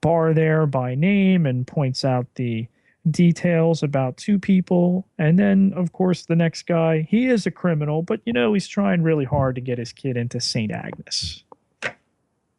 [0.00, 2.68] bar there by name and points out the
[3.10, 5.06] details about two people.
[5.18, 8.68] And then, of course, the next guy, he is a criminal, but you know, he's
[8.68, 10.72] trying really hard to get his kid into St.
[10.72, 11.44] Agnes.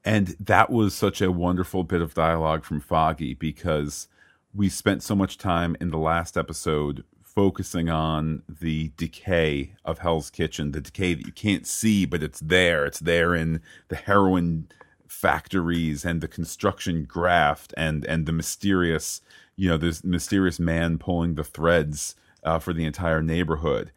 [0.05, 4.07] And that was such a wonderful bit of dialogue from Foggy because
[4.53, 10.29] we spent so much time in the last episode focusing on the decay of Hell's
[10.29, 12.85] Kitchen, the decay that you can't see, but it's there.
[12.85, 14.69] It's there in the heroin
[15.07, 19.21] factories and the construction graft and and the mysterious
[19.55, 23.91] you know this mysterious man pulling the threads uh, for the entire neighborhood.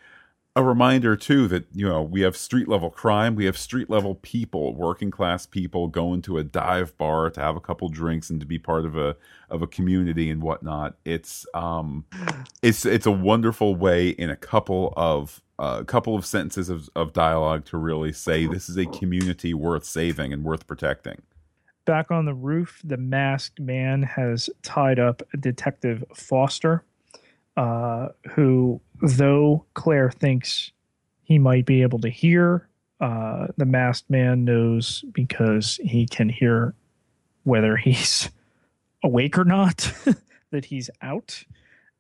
[0.57, 4.17] A reminder too that you know we have street level crime we have street level
[4.17, 8.41] people working class people going to a dive bar to have a couple drinks and
[8.41, 9.17] to be part of a
[9.49, 10.97] of a community and whatnot.
[11.05, 12.05] It's um
[12.63, 17.13] it's it's a wonderful way in a couple of a couple of sentences of, of
[17.13, 21.21] dialogue to really say this is a community worth saving and worth protecting.
[21.85, 26.85] Back on the roof, the masked man has tied up Detective Foster,
[27.57, 30.73] uh, who, though Claire thinks
[31.23, 32.67] he might be able to hear,
[33.01, 36.75] uh, the masked man knows because he can hear
[37.45, 38.31] whether he's
[39.05, 39.93] awake or not,
[40.51, 41.45] that he's out,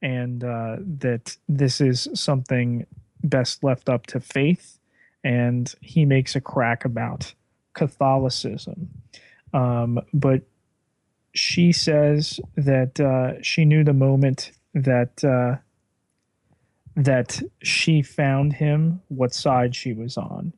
[0.00, 2.86] and uh, that this is something
[3.22, 4.78] best left up to faith.
[5.22, 7.34] And he makes a crack about
[7.74, 8.88] Catholicism.
[9.52, 10.42] Um, but
[11.32, 15.60] she says that uh, she knew the moment that uh,
[16.96, 20.52] that she found him, what side she was on.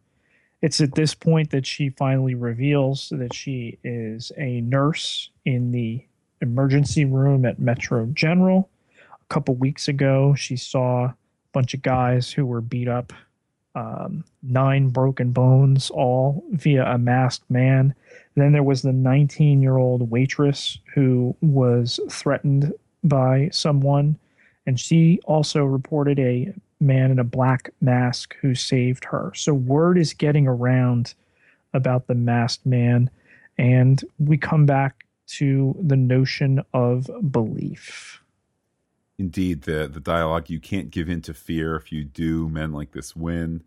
[0.60, 6.04] It's at this point that she finally reveals that she is a nurse in the
[6.40, 8.70] emergency room at Metro General.
[8.98, 11.12] A couple weeks ago, she saw
[11.52, 13.12] bunch of guys who were beat up,
[13.74, 17.94] um, nine broken bones, all via a masked man.
[18.34, 22.72] Then there was the 19 year old waitress who was threatened
[23.04, 24.18] by someone,
[24.66, 29.32] and she also reported a man in a black mask who saved her.
[29.34, 31.14] So word is getting around
[31.74, 33.10] about the masked man,
[33.58, 38.21] and we come back to the notion of belief.
[39.22, 41.76] Indeed, the the dialogue you can't give in to fear.
[41.76, 43.62] If you do, men like this win.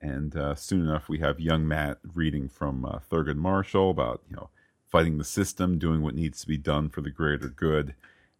[0.00, 4.36] And uh, soon enough, we have young Matt reading from uh, Thurgood Marshall about you
[4.36, 4.50] know
[4.86, 7.96] fighting the system, doing what needs to be done for the greater good.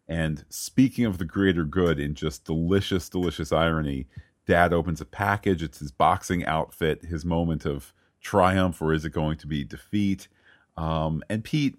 [0.07, 4.07] And speaking of the greater good, in just delicious, delicious irony,
[4.47, 5.61] Dad opens a package.
[5.63, 10.29] It's his boxing outfit, his moment of triumph, or is it going to be defeat?
[10.77, 11.77] Um, and Pete,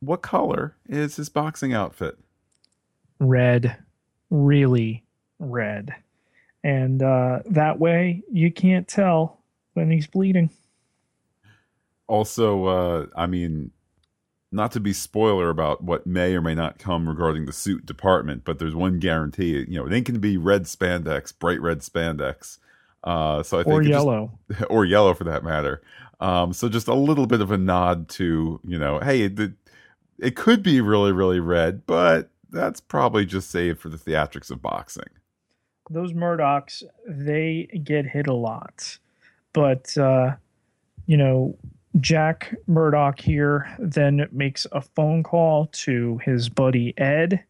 [0.00, 2.18] what color is his boxing outfit?
[3.20, 3.76] Red,
[4.34, 5.04] really
[5.38, 5.94] red
[6.64, 9.38] and uh, that way you can't tell
[9.74, 10.50] when he's bleeding.
[12.06, 13.70] Also, uh, I mean,
[14.50, 18.44] not to be spoiler about what may or may not come regarding the suit department,
[18.44, 19.64] but there's one guarantee.
[19.68, 22.58] You know, it ain't going to be red spandex, bright red spandex.
[23.02, 25.82] Uh, so I think or yellow, just, or yellow for that matter.
[26.20, 29.52] Um, so just a little bit of a nod to you know, hey, it,
[30.18, 34.62] it could be really, really red, but that's probably just saved for the theatrics of
[34.62, 35.08] boxing
[35.90, 38.98] those Murdocks, they get hit a lot.
[39.52, 40.36] But, uh,
[41.06, 41.56] you know,
[42.00, 47.44] Jack Murdock here then makes a phone call to his buddy Ed.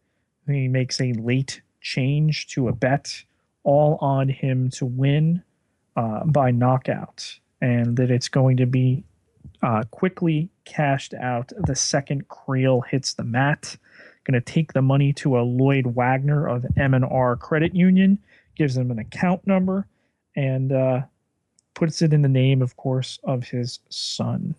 [0.47, 3.23] He makes a late change to a bet,
[3.63, 5.41] all on him to win
[5.95, 9.03] uh, by knockout, and that it's going to be
[9.63, 13.77] uh, quickly cashed out the second Creel hits the mat
[14.25, 18.17] going to take the money to a Lloyd Wagner of M&R Credit Union,
[18.55, 19.87] gives him an account number,
[20.35, 21.01] and uh,
[21.73, 24.55] puts it in the name, of course, of his son.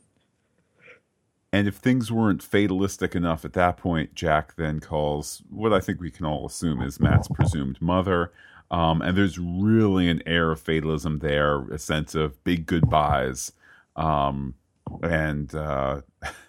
[1.52, 6.00] And if things weren't fatalistic enough at that point, Jack then calls what I think
[6.00, 8.32] we can all assume is Matt's presumed mother.
[8.70, 13.52] Um, and there's really an air of fatalism there, a sense of big goodbyes.
[13.94, 14.54] Um,
[15.02, 16.02] and uh,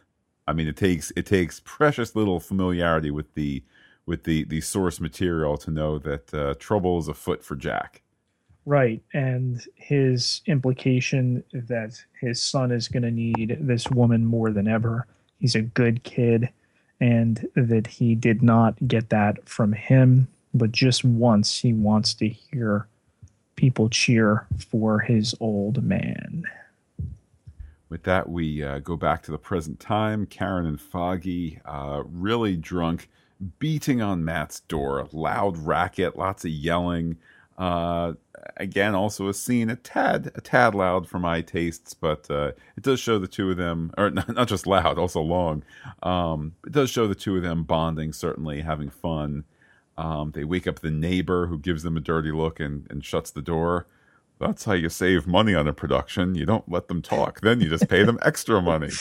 [0.48, 3.64] I mean, it takes it takes precious little familiarity with the
[4.06, 8.02] with the the source material to know that uh, trouble is afoot for Jack.
[8.66, 14.68] Right, and his implication that his son is going to need this woman more than
[14.68, 15.08] ever.
[15.39, 16.50] He's a good kid,
[17.00, 22.28] and that he did not get that from him, but just once he wants to
[22.28, 22.88] hear
[23.56, 26.43] people cheer for his old man.
[27.89, 30.25] With that, we uh, go back to the present time.
[30.25, 33.09] Karen and Foggy, uh, really drunk,
[33.59, 35.07] beating on Matt's door.
[35.11, 37.17] Loud racket, lots of yelling.
[37.57, 38.13] Uh,
[38.57, 42.83] again, also a scene a tad, a tad loud for my tastes, but uh, it
[42.83, 45.63] does show the two of them, or not, not just loud, also long.
[46.03, 49.45] Um, it does show the two of them bonding, certainly having fun.
[49.97, 53.31] Um, they wake up the neighbor who gives them a dirty look and, and shuts
[53.31, 53.88] the door.
[54.39, 56.35] That's how you save money on a production.
[56.35, 57.41] You don't let them talk.
[57.41, 58.91] Then you just pay them extra money.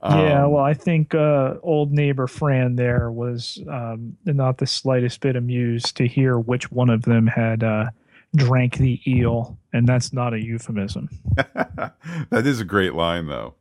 [0.00, 5.20] Um, yeah, well, I think uh, old neighbor Fran there was um, not the slightest
[5.20, 7.86] bit amused to hear which one of them had uh,
[8.36, 11.08] drank the eel, and that's not a euphemism.
[11.34, 13.54] that is a great line, though.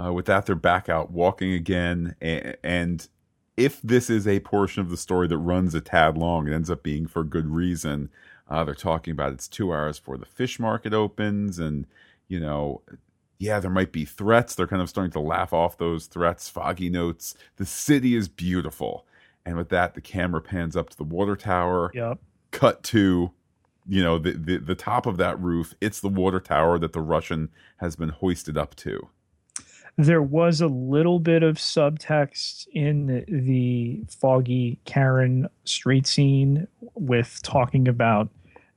[0.00, 3.08] Uh, with that, they're back out walking again, and, and
[3.56, 6.70] if this is a portion of the story that runs a tad long, it ends
[6.70, 8.08] up being for good reason.
[8.52, 11.86] Uh, they're talking about it's two hours before the fish market opens, and
[12.28, 12.82] you know,
[13.38, 14.54] yeah, there might be threats.
[14.54, 16.50] They're kind of starting to laugh off those threats.
[16.50, 19.06] Foggy notes the city is beautiful,
[19.46, 21.90] and with that, the camera pans up to the water tower.
[21.94, 22.18] Yep.
[22.50, 23.30] Cut to,
[23.88, 25.72] you know, the the, the top of that roof.
[25.80, 27.48] It's the water tower that the Russian
[27.78, 29.08] has been hoisted up to.
[29.96, 37.88] there was a little bit of subtext in the foggy Karen street scene with talking
[37.88, 38.28] about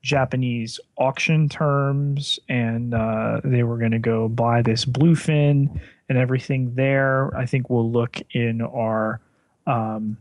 [0.06, 6.76] Japanese auction terms, and uh, they were going to go buy this bluefin and everything
[6.76, 7.36] there.
[7.36, 9.20] I think we'll look in our
[9.66, 10.18] um,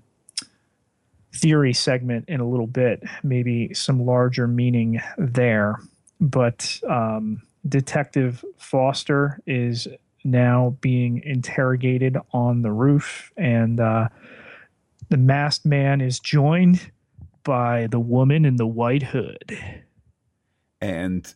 [1.34, 5.78] theory segment in a little bit, maybe some larger meaning there.
[6.18, 9.86] But um, Detective Foster is
[10.24, 14.08] now being interrogated on the roof, and uh,
[15.10, 16.90] the masked man is joined
[17.44, 19.56] by the woman in the white hood.
[20.80, 21.32] And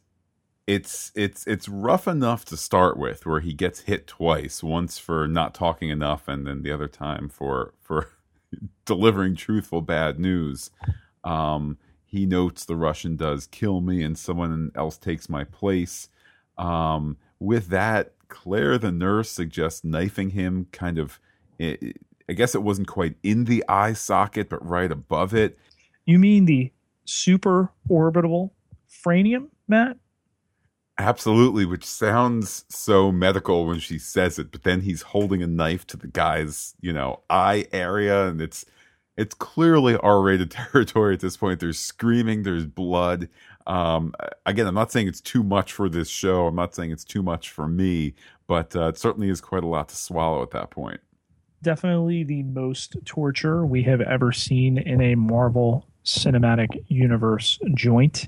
[0.66, 5.26] it's it's it's rough enough to start with where he gets hit twice, once for
[5.26, 8.10] not talking enough and then the other time for for
[8.84, 10.70] delivering truthful bad news.
[11.24, 16.08] Um, he notes the Russian does kill me and someone else takes my place.
[16.56, 21.18] Um, with that, Claire the nurse suggests knifing him kind of
[21.60, 25.58] I guess it wasn't quite in the eye socket, but right above it.
[26.08, 26.72] You mean the
[27.04, 28.54] super orbital
[28.88, 29.98] franium, Matt?
[30.96, 35.86] Absolutely, which sounds so medical when she says it, but then he's holding a knife
[35.88, 38.64] to the guy's, you know, eye area and it's
[39.18, 41.60] it's clearly R-rated territory at this point.
[41.60, 43.28] There's screaming, there's blood.
[43.66, 44.14] Um,
[44.46, 46.46] again, I'm not saying it's too much for this show.
[46.46, 48.14] I'm not saying it's too much for me,
[48.46, 51.02] but uh, it certainly is quite a lot to swallow at that point
[51.62, 58.26] definitely the most torture we have ever seen in a Marvel cinematic universe joint,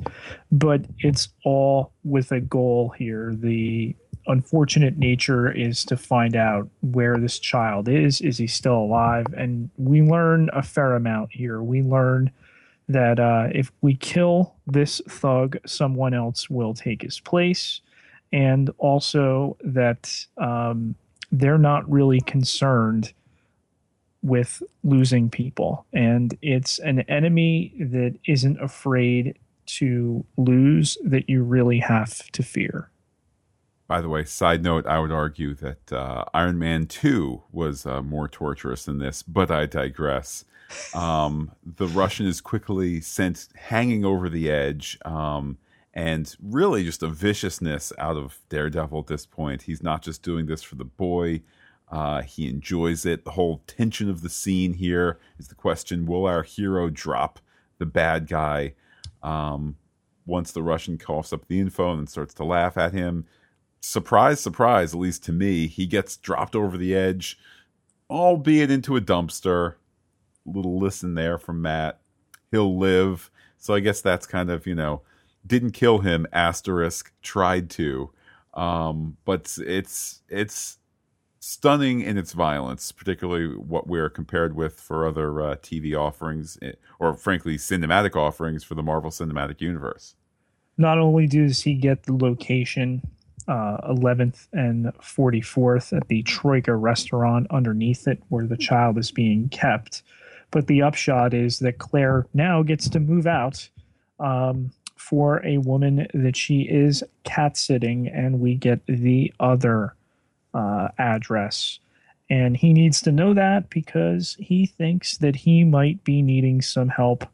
[0.52, 3.34] but it's all with a goal here.
[3.34, 3.96] The
[4.26, 8.20] unfortunate nature is to find out where this child is.
[8.20, 9.26] Is he still alive?
[9.36, 11.62] And we learn a fair amount here.
[11.62, 12.30] We learn
[12.88, 17.80] that uh, if we kill this thug, someone else will take his place.
[18.32, 20.94] And also that um,
[21.32, 23.12] they're not really concerned
[24.22, 25.86] with losing people.
[25.92, 32.90] And it's an enemy that isn't afraid to lose that you really have to fear.
[33.86, 38.02] By the way, side note, I would argue that uh, Iron Man 2 was uh,
[38.02, 40.44] more torturous than this, but I digress.
[40.94, 45.58] Um, the Russian is quickly sent hanging over the edge, um,
[45.92, 49.62] and really just a viciousness out of Daredevil at this point.
[49.62, 51.42] He's not just doing this for the boy,
[51.90, 53.24] uh, he enjoys it.
[53.24, 57.40] The whole tension of the scene here is the question will our hero drop
[57.78, 58.74] the bad guy
[59.22, 59.76] um,
[60.24, 63.26] once the Russian coughs up the info and starts to laugh at him?
[63.80, 67.38] Surprise, surprise, at least to me, he gets dropped over the edge,
[68.08, 69.74] albeit into a dumpster.
[70.46, 72.00] Little listen there from Matt.
[72.50, 73.30] He'll live.
[73.58, 75.02] So I guess that's kind of, you know,
[75.46, 78.10] didn't kill him, asterisk, tried to.
[78.54, 80.78] Um, but it's it's
[81.40, 86.72] stunning in its violence, particularly what we're compared with for other uh, TV offerings, eh,
[86.98, 90.14] or frankly, cinematic offerings for the Marvel Cinematic Universe.
[90.76, 93.02] Not only does he get the location,
[93.48, 99.48] uh, 11th and 44th at the Troika restaurant underneath it, where the child is being
[99.48, 100.02] kept,
[100.50, 103.68] but the upshot is that Claire now gets to move out.
[104.18, 109.94] Um, for a woman that she is cat sitting, and we get the other
[110.54, 111.78] uh, address.
[112.28, 116.88] And he needs to know that because he thinks that he might be needing some
[116.88, 117.24] help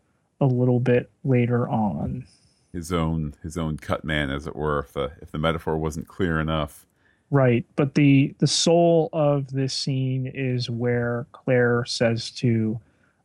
[0.40, 2.26] a little bit later on.
[2.72, 6.08] His own his own cut man, as it were, if the if the metaphor wasn't
[6.08, 6.86] clear enough.
[7.30, 7.64] Right.
[7.74, 12.78] But the the soul of this scene is where Claire says to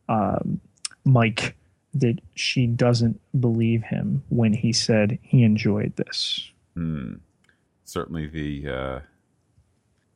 [0.08, 0.60] um,
[1.04, 1.56] Mike
[1.94, 6.50] that she doesn't believe him when he said he enjoyed this.
[6.74, 7.14] Hmm.
[7.84, 9.00] Certainly the uh,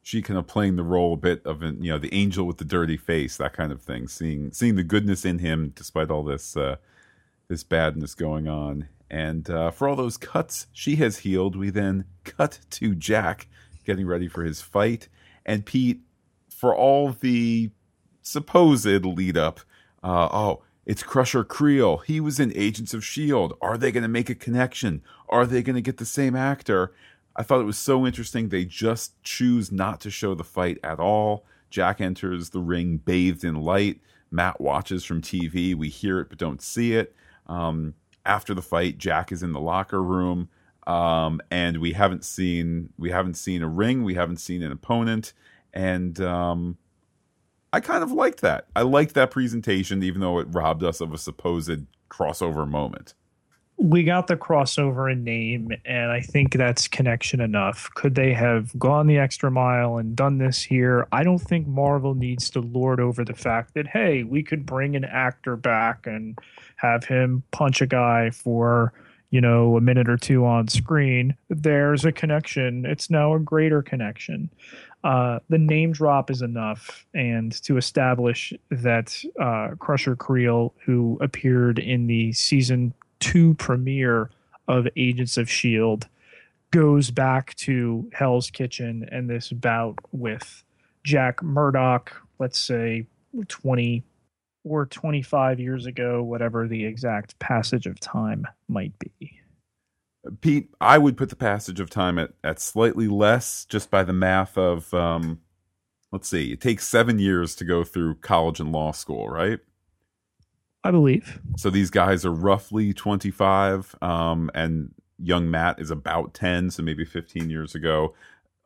[0.06, 2.58] she kind of playing the role a bit of an you know the angel with
[2.58, 6.22] the dirty face that kind of thing seeing seeing the goodness in him despite all
[6.22, 6.76] this uh,
[7.48, 8.88] this badness going on.
[9.10, 13.48] And uh, for all those cuts she has healed we then cut to jack
[13.84, 15.08] getting ready for his fight.
[15.44, 16.02] And pete
[16.48, 17.70] for all the
[18.22, 19.58] supposed lead up
[20.04, 21.96] uh, oh it's crusher creel.
[21.96, 25.02] He was in agents of shield are they going to make a connection?
[25.28, 26.92] Are they going to get the same actor
[27.36, 28.48] I thought it was so interesting.
[28.48, 31.44] They just choose not to show the fight at all.
[31.70, 34.00] Jack enters the ring bathed in light.
[34.30, 35.74] Matt watches from TV.
[35.74, 37.14] We hear it but don't see it.
[37.46, 40.48] Um, after the fight, Jack is in the locker room,
[40.86, 44.02] um, and we haven't seen we haven't seen a ring.
[44.02, 45.32] We haven't seen an opponent,
[45.72, 46.78] and um,
[47.72, 48.66] I kind of liked that.
[48.74, 53.14] I liked that presentation, even though it robbed us of a supposed crossover moment.
[53.78, 57.90] We got the crossover in name, and I think that's connection enough.
[57.94, 61.06] Could they have gone the extra mile and done this here?
[61.12, 64.96] I don't think Marvel needs to lord over the fact that, hey, we could bring
[64.96, 66.38] an actor back and
[66.76, 68.94] have him punch a guy for,
[69.30, 71.36] you know, a minute or two on screen.
[71.50, 72.86] There's a connection.
[72.86, 74.48] It's now a greater connection.
[75.04, 81.78] Uh, the name drop is enough, and to establish that uh, Crusher Creel, who appeared
[81.78, 82.94] in the season
[83.26, 84.30] two premiere
[84.68, 86.06] of Agents of S.H.I.E.L.D.,
[86.70, 90.62] goes back to Hell's Kitchen and this bout with
[91.02, 93.06] Jack Murdock, let's say
[93.48, 94.04] 20
[94.64, 99.38] or 25 years ago, whatever the exact passage of time might be.
[100.40, 104.12] Pete, I would put the passage of time at, at slightly less just by the
[104.12, 105.40] math of, um,
[106.12, 109.60] let's see, it takes seven years to go through college and law school, right?
[110.86, 111.40] I believe.
[111.56, 117.04] So these guys are roughly 25, um, and young Matt is about 10, so maybe
[117.04, 118.14] 15 years ago.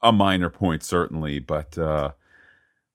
[0.03, 2.13] A minor point, certainly, but uh,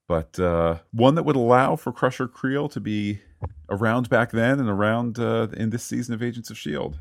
[0.08, 3.20] but uh, one that would allow for Crusher Creel to be
[3.68, 6.98] around back then and around uh, in this season of Agents of S.H.I.E.L.D.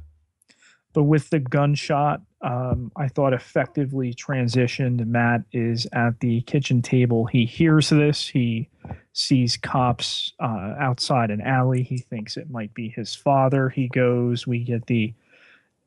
[0.94, 5.06] But with the gunshot, um, I thought effectively transitioned.
[5.08, 7.26] Matt is at the kitchen table.
[7.26, 8.28] He hears this.
[8.28, 8.70] He
[9.14, 11.82] sees cops uh, outside an alley.
[11.82, 13.70] He thinks it might be his father.
[13.70, 14.46] He goes.
[14.46, 15.16] We get the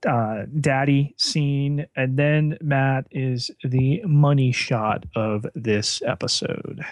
[0.05, 6.85] uh, daddy scene, and then Matt is the money shot of this episode.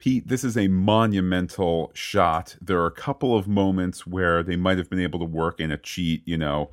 [0.00, 2.56] Pete, this is a monumental shot.
[2.60, 5.70] There are a couple of moments where they might have been able to work in
[5.70, 6.70] a cheat, you know,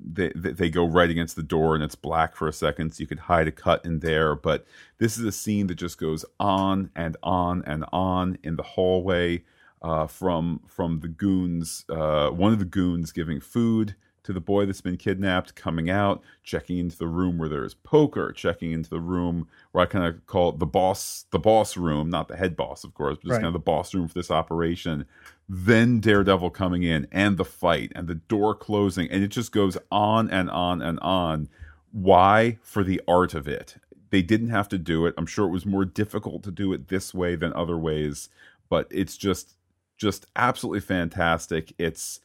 [0.00, 3.06] they, they go right against the door and it's black for a second so you
[3.06, 4.66] could hide a cut in there but
[4.98, 9.42] this is a scene that just goes on and on and on in the hallway
[9.82, 13.94] uh, from from the goons uh, one of the goons giving food
[14.24, 18.32] to the boy that's been kidnapped coming out checking into the room where there's poker
[18.32, 22.10] checking into the room where i kind of call it the boss the boss room
[22.10, 23.38] not the head boss of course but just right.
[23.38, 25.06] kind of the boss room for this operation
[25.48, 29.78] then Daredevil coming in and the fight and the door closing and it just goes
[29.90, 31.48] on and on and on.
[31.90, 32.58] Why?
[32.62, 33.76] For the art of it.
[34.10, 35.14] They didn't have to do it.
[35.16, 38.28] I'm sure it was more difficult to do it this way than other ways,
[38.68, 39.54] but it's just
[39.96, 41.72] just absolutely fantastic.
[41.78, 42.20] It's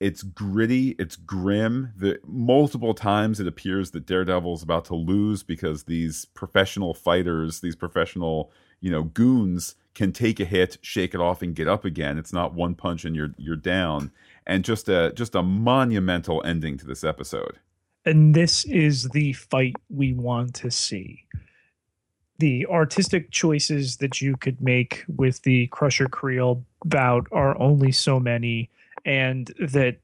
[0.00, 1.92] it's gritty, it's grim.
[1.96, 7.60] The multiple times it appears that Daredevil is about to lose because these professional fighters,
[7.60, 8.50] these professional,
[8.80, 12.18] you know, goons can take a hit, shake it off, and get up again.
[12.18, 14.10] It's not one punch and you're you're down.
[14.46, 17.58] And just a just a monumental ending to this episode.
[18.04, 21.24] And this is the fight we want to see.
[22.38, 28.18] The artistic choices that you could make with the Crusher Creel bout are only so
[28.18, 28.70] many,
[29.04, 29.98] and that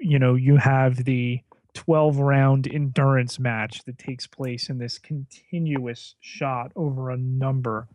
[0.00, 1.40] you know you have the
[1.74, 7.88] 12 round endurance match that takes place in this continuous shot over a number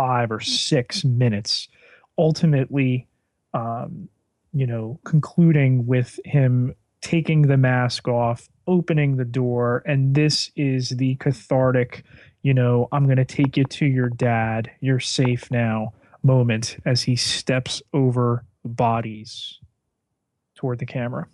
[0.00, 1.68] five or six minutes,
[2.16, 3.06] ultimately,
[3.52, 4.08] um,
[4.54, 10.88] you know, concluding with him taking the mask off, opening the door, and this is
[10.88, 12.02] the cathartic,
[12.40, 15.92] you know, I'm going to take you to your dad, you're safe now
[16.22, 19.58] moment as he steps over bodies
[20.54, 21.28] toward the camera.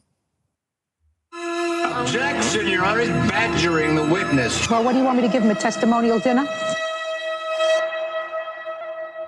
[1.32, 3.02] Objection, Your Honor.
[3.02, 4.68] He's badgering the witness.
[4.68, 6.48] Well, what do you want me to give him a testimonial dinner?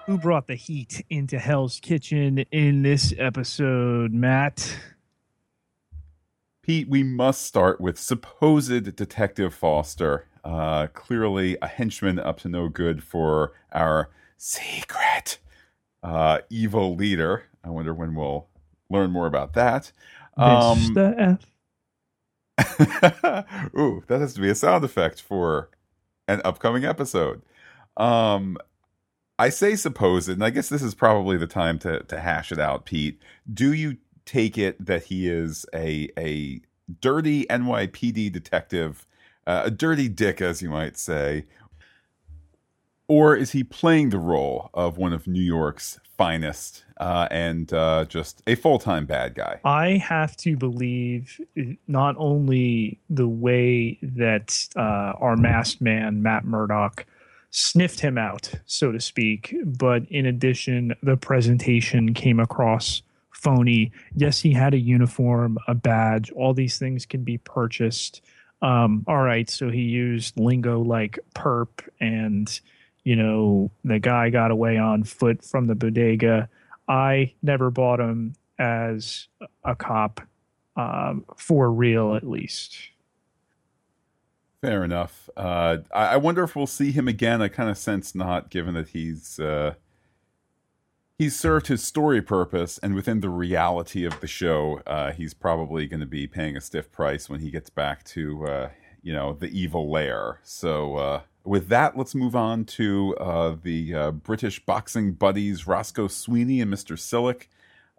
[0.09, 4.75] Who brought the heat into Hell's Kitchen in this episode, Matt?
[6.63, 10.25] Pete, we must start with supposed Detective Foster.
[10.43, 15.41] Uh, clearly a henchman up to no good for our secret
[16.03, 17.45] uh, evil leader.
[17.63, 18.47] I wonder when we'll
[18.89, 19.93] learn more about that.
[20.39, 21.39] Um, Mr.
[22.59, 23.45] F.
[23.79, 25.69] Ooh, that has to be a sound effect for
[26.27, 27.43] an upcoming episode.
[27.99, 28.57] Um,
[29.39, 32.59] I say supposed, and I guess this is probably the time to to hash it
[32.59, 33.21] out, Pete.
[33.53, 36.61] Do you take it that he is a a
[37.01, 39.07] dirty NYPD detective,
[39.47, 41.45] uh, a dirty dick, as you might say,
[43.07, 48.05] or is he playing the role of one of New York's finest uh, and uh,
[48.07, 49.61] just a full time bad guy?
[49.65, 51.41] I have to believe
[51.87, 57.07] not only the way that uh, our masked man Matt Murdock
[57.51, 59.55] sniffed him out, so to speak.
[59.65, 63.93] But in addition, the presentation came across phony.
[64.15, 68.21] Yes, he had a uniform, a badge, all these things can be purchased.
[68.63, 71.69] Um, all right, so he used lingo like perp
[72.01, 72.61] and
[73.05, 76.49] you know, the guy got away on foot from the bodega.
[76.89, 79.29] I never bought him as
[79.65, 80.21] a cop.
[80.77, 82.77] um, for real at least.
[84.61, 85.31] Fair enough.
[85.37, 87.41] Uh, I, I, wonder if we'll see him again.
[87.41, 89.75] I kind of sense not, given that he's uh,
[91.17, 95.87] he's served his story purpose, and within the reality of the show, uh, he's probably
[95.87, 99.33] going to be paying a stiff price when he gets back to uh, you know
[99.33, 100.41] the evil lair.
[100.43, 106.61] So uh, with that, let's move on to uh, the British boxing buddies Roscoe Sweeney
[106.61, 107.47] and Mister Sillick.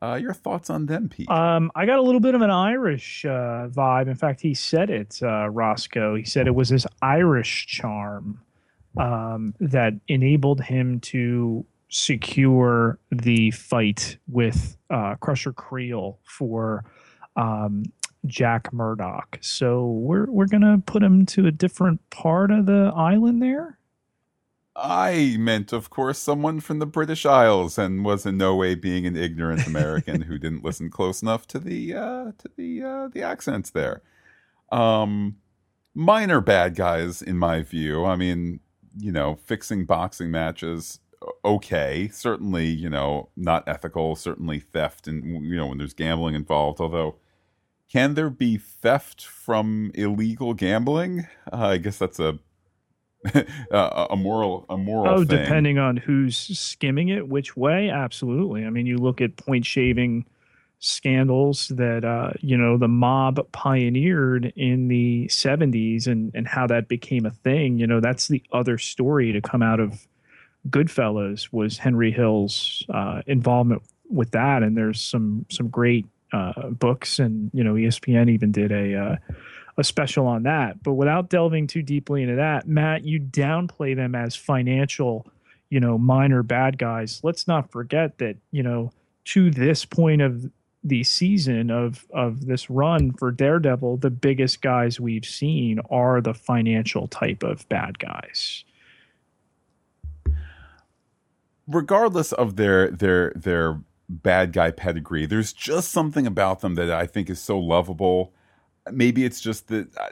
[0.01, 1.29] Uh, your thoughts on them, Pete?
[1.29, 4.07] Um, I got a little bit of an Irish uh, vibe.
[4.07, 6.15] In fact, he said it, uh, Roscoe.
[6.15, 8.39] He said it was his Irish charm
[8.97, 16.85] um, that enabled him to secure the fight with uh, Crusher Creel for
[17.35, 17.83] um,
[18.25, 19.39] Jack Murdock.
[19.41, 23.78] So we're we're gonna put him to a different part of the island there.
[24.81, 29.05] I meant, of course, someone from the British Isles, and was in no way being
[29.05, 33.21] an ignorant American who didn't listen close enough to the uh, to the uh, the
[33.21, 34.01] accents there.
[34.71, 35.37] Um,
[35.93, 38.05] minor bad guys, in my view.
[38.05, 38.61] I mean,
[38.97, 40.99] you know, fixing boxing matches,
[41.43, 42.07] okay.
[42.09, 44.15] Certainly, you know, not ethical.
[44.15, 46.79] Certainly, theft, and you know, when there's gambling involved.
[46.79, 47.15] Although,
[47.91, 51.27] can there be theft from illegal gambling?
[51.51, 52.39] Uh, I guess that's a
[53.71, 55.43] a moral a moral oh thing.
[55.43, 57.89] depending on who's skimming it which way?
[57.89, 58.65] Absolutely.
[58.65, 60.25] I mean you look at point shaving
[60.79, 66.87] scandals that uh, you know the mob pioneered in the 70s and and how that
[66.87, 67.77] became a thing.
[67.77, 70.07] You know that's the other story to come out of
[70.69, 74.63] goodfellas was henry hill's uh, involvement with that.
[74.63, 79.15] And there's some some great uh, books and you know espn even did a uh,
[79.79, 80.83] a special on that.
[80.83, 85.25] But without delving too deeply into that, Matt, you downplay them as financial,
[85.69, 87.21] you know, minor bad guys.
[87.23, 88.91] Let's not forget that, you know,
[89.25, 90.51] to this point of
[90.83, 96.33] the season of of this run for Daredevil, the biggest guys we've seen are the
[96.33, 98.63] financial type of bad guys.
[101.67, 107.05] Regardless of their their their bad guy pedigree, there's just something about them that I
[107.05, 108.33] think is so lovable
[108.91, 110.09] maybe it's just that uh,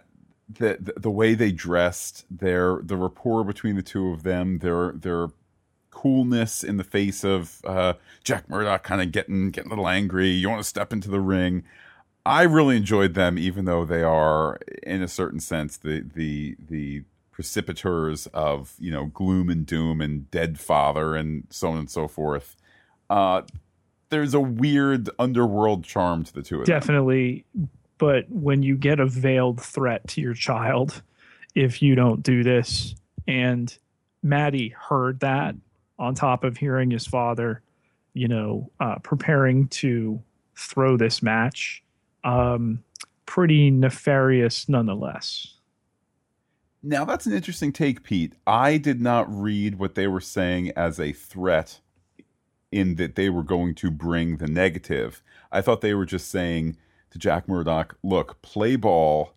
[0.49, 5.29] the, the way they dressed, their the rapport between the two of them, their their
[5.91, 7.93] coolness in the face of uh,
[8.23, 10.29] Jack Murdock kind of getting getting a little angry.
[10.29, 11.63] You want to step into the ring.
[12.25, 17.03] I really enjoyed them, even though they are, in a certain sense, the the the
[17.31, 22.07] precipitors of you know gloom and doom and dead father and so on and so
[22.07, 22.55] forth.
[23.09, 23.43] Uh,
[24.09, 26.73] there's a weird underworld charm to the two of them.
[26.73, 27.45] Definitely,
[27.97, 31.01] but when you get a veiled threat to your child,
[31.55, 32.95] if you don't do this,
[33.27, 33.75] and
[34.23, 35.55] Matty heard that
[35.99, 37.61] on top of hearing his father,
[38.13, 40.21] you know, uh, preparing to
[40.55, 41.83] throw this match,
[42.23, 42.83] um,
[43.25, 45.53] pretty nefarious nonetheless.
[46.83, 48.33] Now, that's an interesting take, Pete.
[48.45, 51.79] I did not read what they were saying as a threat
[52.71, 55.23] in that they were going to bring the negative.
[55.51, 56.77] I thought they were just saying,
[57.11, 59.33] to Jack Murdock, look, play ball.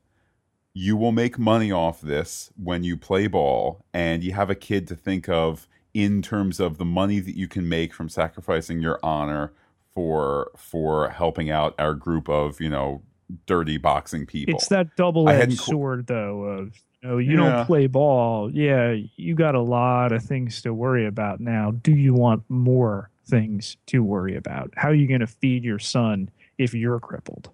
[0.72, 4.86] You will make money off this when you play ball, and you have a kid
[4.88, 8.98] to think of in terms of the money that you can make from sacrificing your
[9.02, 9.52] honor
[9.92, 13.02] for for helping out our group of you know
[13.46, 14.54] dirty boxing people.
[14.54, 17.56] It's that double edged sword though of you know you yeah.
[17.56, 18.50] don't play ball.
[18.52, 21.72] Yeah, you got a lot of things to worry about now.
[21.72, 24.72] Do you want more things to worry about?
[24.76, 27.50] How are you going to feed your son if you're crippled?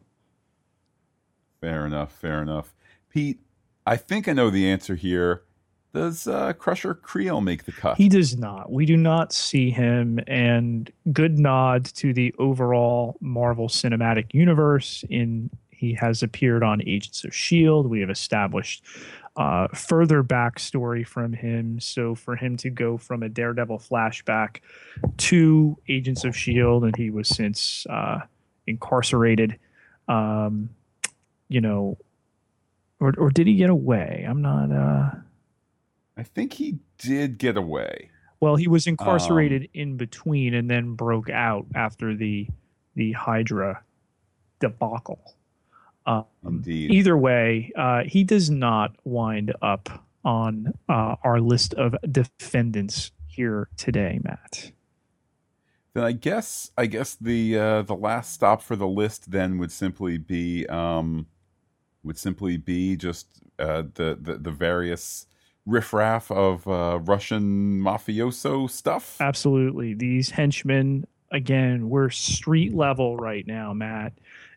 [1.61, 2.13] Fair enough.
[2.13, 2.75] Fair enough.
[3.11, 3.41] Pete,
[3.87, 5.43] I think I know the answer here.
[5.95, 7.97] Does uh, Crusher Creel make the cut?
[7.97, 8.71] He does not.
[8.71, 10.21] We do not see him.
[10.27, 15.05] And good nod to the overall Marvel Cinematic Universe.
[15.09, 17.89] In he has appeared on Agents of Shield.
[17.89, 18.83] We have established
[19.37, 21.79] uh, further backstory from him.
[21.81, 24.61] So for him to go from a Daredevil flashback
[25.19, 28.21] to Agents of Shield, and he was since uh,
[28.67, 29.59] incarcerated.
[30.09, 30.71] Um,
[31.49, 31.99] you know,
[33.01, 34.25] or or did he get away?
[34.29, 34.71] I'm not.
[34.71, 35.11] uh
[36.19, 38.11] I think he did get away.
[38.41, 42.49] Well, he was incarcerated um, in between, and then broke out after the
[42.95, 43.83] the Hydra
[44.61, 45.35] debacle.
[46.07, 46.91] Um, Indeed.
[46.93, 53.69] Either way, uh, he does not wind up on uh, our list of defendants here
[53.77, 54.73] today, Matt.
[55.95, 59.73] Then I guess I guess the uh, the last stop for the list then would
[59.73, 61.27] simply be um,
[62.07, 63.27] would simply be just
[63.59, 65.27] uh, the, the, the various
[65.67, 69.21] riffraff of uh, Russian mafioso stuff.
[69.21, 71.91] Absolutely, these henchmen again.
[71.91, 74.13] We're street level right now, Matt,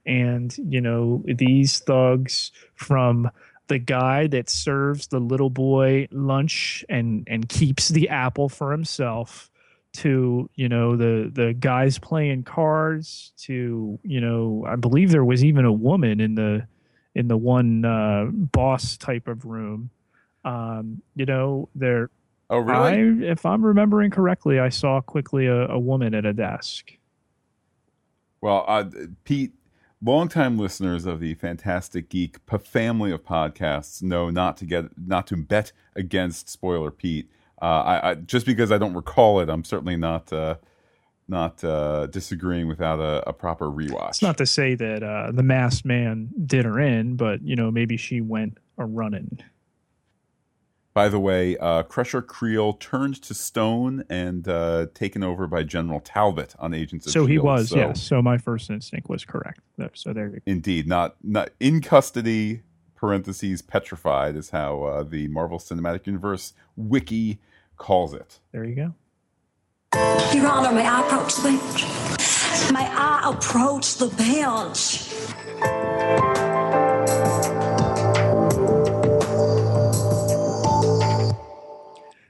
[0.06, 3.30] and you know these thugs from
[3.68, 9.50] the guy that serves the little boy lunch and and keeps the apple for himself
[9.92, 15.44] to you know the the guys playing cards to you know i believe there was
[15.44, 16.68] even a woman in the
[17.16, 19.90] in the one uh, boss type of room
[20.46, 22.10] um, you know there
[22.52, 23.26] Oh, really?
[23.28, 26.94] I, if i'm remembering correctly i saw quickly a, a woman at a desk
[28.42, 28.86] Well, uh,
[29.24, 29.52] Pete,
[30.04, 35.28] longtime listeners of the Fantastic Geek p- family of podcasts know not to get not
[35.28, 37.30] to bet against Spoiler Pete.
[37.62, 40.56] Uh, I, I just because I don't recall it, I'm certainly not uh,
[41.30, 44.10] not uh, disagreeing without a, a proper rewatch.
[44.10, 47.70] it's not to say that uh, the masked man did her in but you know
[47.72, 49.40] maybe she went a running
[50.94, 56.00] By the way, uh, Crusher Creel turned to stone and uh, taken over by General
[56.02, 59.60] Talbot on Agents of so he was So- yes so my first instinct was correct
[59.94, 62.64] so there you go Indeed, not not in custody.
[62.96, 67.40] Parentheses petrified is how uh, the Marvel Cinematic Universe wiki
[67.78, 68.40] calls it.
[68.52, 68.94] there you go
[69.96, 72.72] Your Honor, may I approach the bench?
[72.72, 75.08] May I approach the bench?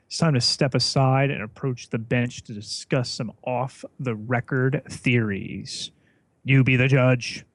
[0.07, 4.81] It's time to step aside and approach the bench to discuss some off the record
[4.89, 5.91] theories.
[6.45, 7.45] You be the judge.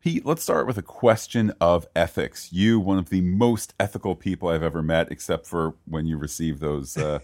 [0.00, 2.52] Pete, let's start with a question of ethics.
[2.52, 6.58] You, one of the most ethical people I've ever met, except for when you receive
[6.58, 7.20] those uh,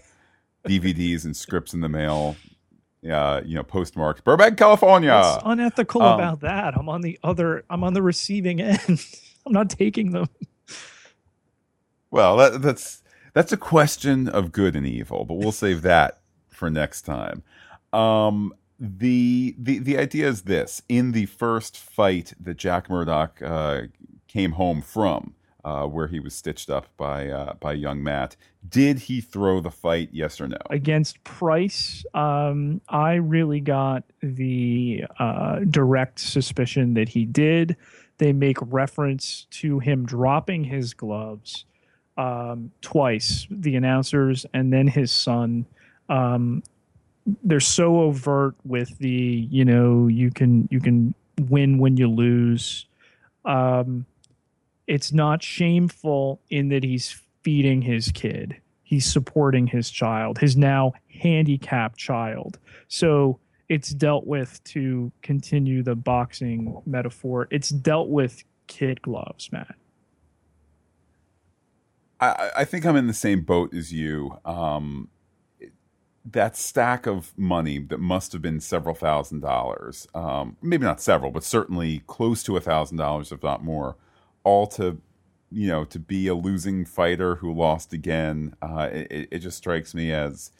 [0.65, 2.35] DVDs and scripts in the mail,
[3.09, 5.11] uh, you know, postmarked Burbank, California.
[5.11, 6.77] What's unethical um, about that?
[6.77, 7.63] I'm on the other.
[7.69, 9.05] I'm on the receiving end.
[9.45, 10.27] I'm not taking them.
[12.11, 13.03] Well, that, that's
[13.33, 17.43] that's a question of good and evil, but we'll save that for next time.
[17.93, 23.81] Um, the the the idea is this: in the first fight that Jack Murdock uh,
[24.27, 28.35] came home from, uh, where he was stitched up by uh, by young Matt,
[28.67, 30.09] did he throw the fight?
[30.11, 30.57] Yes or no?
[30.69, 37.75] against Price, um, I really got the uh, direct suspicion that he did.
[38.17, 41.65] They make reference to him dropping his gloves
[42.17, 45.65] um, twice, the announcers and then his son.
[46.09, 46.63] Um,
[47.43, 51.13] they're so overt with the you know you can you can
[51.49, 52.85] win when you lose.
[53.45, 54.05] Um,
[54.89, 58.59] it's not shameful in that he's feeding his kid
[58.89, 62.57] he's supporting his child, his now handicapped child.
[62.87, 67.47] So it's dealt with to continue the boxing metaphor.
[67.51, 69.75] It's dealt with kid gloves, Matt.
[72.19, 74.39] I, I think I'm in the same boat as you.
[74.43, 75.09] Um,
[76.25, 81.29] that stack of money that must have been several thousand dollars, um, maybe not several,
[81.29, 83.97] but certainly close to a thousand dollars, if not more,
[84.43, 85.01] all to
[85.51, 88.55] you know to be a losing fighter who lost again.
[88.61, 90.51] Uh, it, it just strikes me as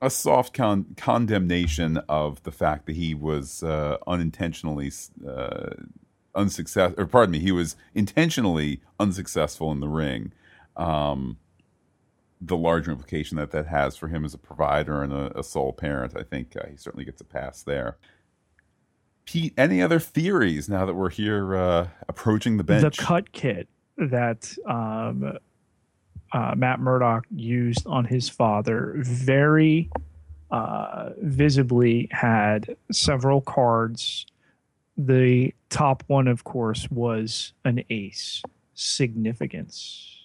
[0.00, 4.92] a soft con- condemnation of the fact that he was uh, unintentionally
[5.26, 5.70] uh,
[6.34, 10.32] unsuccessful, or pardon me, he was intentionally unsuccessful in the ring.
[10.76, 11.38] Um,
[12.40, 15.72] the larger implication that that has for him as a provider and a, a sole
[15.72, 17.96] parent, I think uh, he certainly gets a pass there.
[19.28, 22.96] Pete, any other theories now that we're here uh, approaching the bench?
[22.96, 23.68] The cut kit
[23.98, 25.36] that um,
[26.32, 29.90] uh, Matt Murdock used on his father very
[30.50, 34.24] uh, visibly had several cards.
[34.96, 38.42] The top one, of course, was an ace.
[38.72, 40.22] Significance.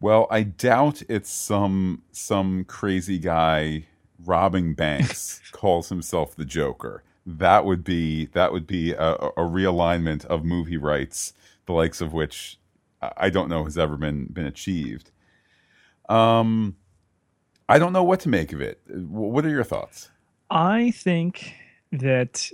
[0.00, 3.86] Well, I doubt it's some some crazy guy
[4.24, 7.04] robbing banks calls himself the Joker.
[7.30, 11.34] That would be that would be a, a realignment of movie rights,
[11.66, 12.58] the likes of which
[13.02, 15.10] I don't know has ever been been achieved.
[16.08, 16.76] Um,
[17.68, 18.80] I don't know what to make of it.
[18.88, 20.08] What are your thoughts?
[20.50, 21.52] I think
[21.92, 22.50] that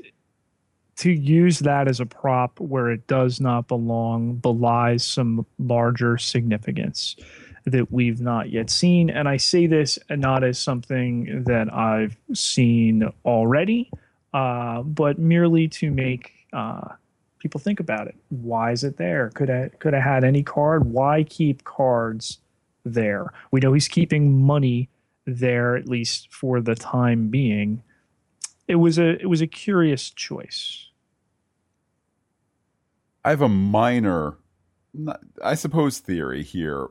[0.96, 7.16] to use that as a prop where it does not belong belies some larger significance
[7.64, 9.08] that we've not yet seen.
[9.10, 13.90] And I say this not as something that I've seen already,
[14.34, 16.88] uh, but merely to make uh,
[17.38, 18.16] people think about it.
[18.28, 19.30] Why is it there?
[19.30, 20.84] Could I could I had any card?
[20.84, 22.38] Why keep cards
[22.84, 23.32] there?
[23.52, 24.90] We know he's keeping money
[25.24, 27.82] there at least for the time being.
[28.66, 30.88] It was a it was a curious choice.
[33.24, 34.36] I have a minor,
[35.42, 36.88] I suppose, theory here.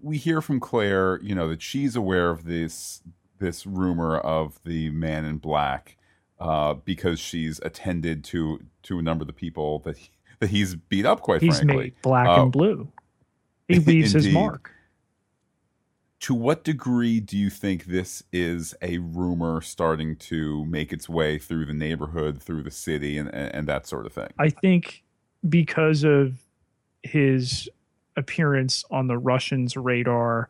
[0.00, 3.02] We hear from Claire, you know, that she's aware of this
[3.38, 5.97] this rumor of the Man in Black
[6.40, 10.10] uh, because she's attended to to a number of the people that he,
[10.40, 11.20] that he's beat up.
[11.20, 11.48] Quite frankly.
[11.48, 12.88] He's frankly, made black Uh, and blue.
[13.68, 14.72] He leaves his mark.
[16.20, 21.38] to what degree do you think this is a rumor starting to make its way
[21.38, 24.28] through the neighborhood, through the city, and and, and that sort of thing?
[24.38, 25.02] I think
[25.48, 26.34] because of
[27.02, 27.68] his
[28.16, 30.48] appearance on the Russians' radar,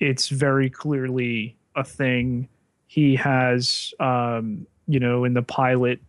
[0.00, 2.48] it's very clearly a thing.
[2.88, 6.00] He has, um, you know, in the pilot,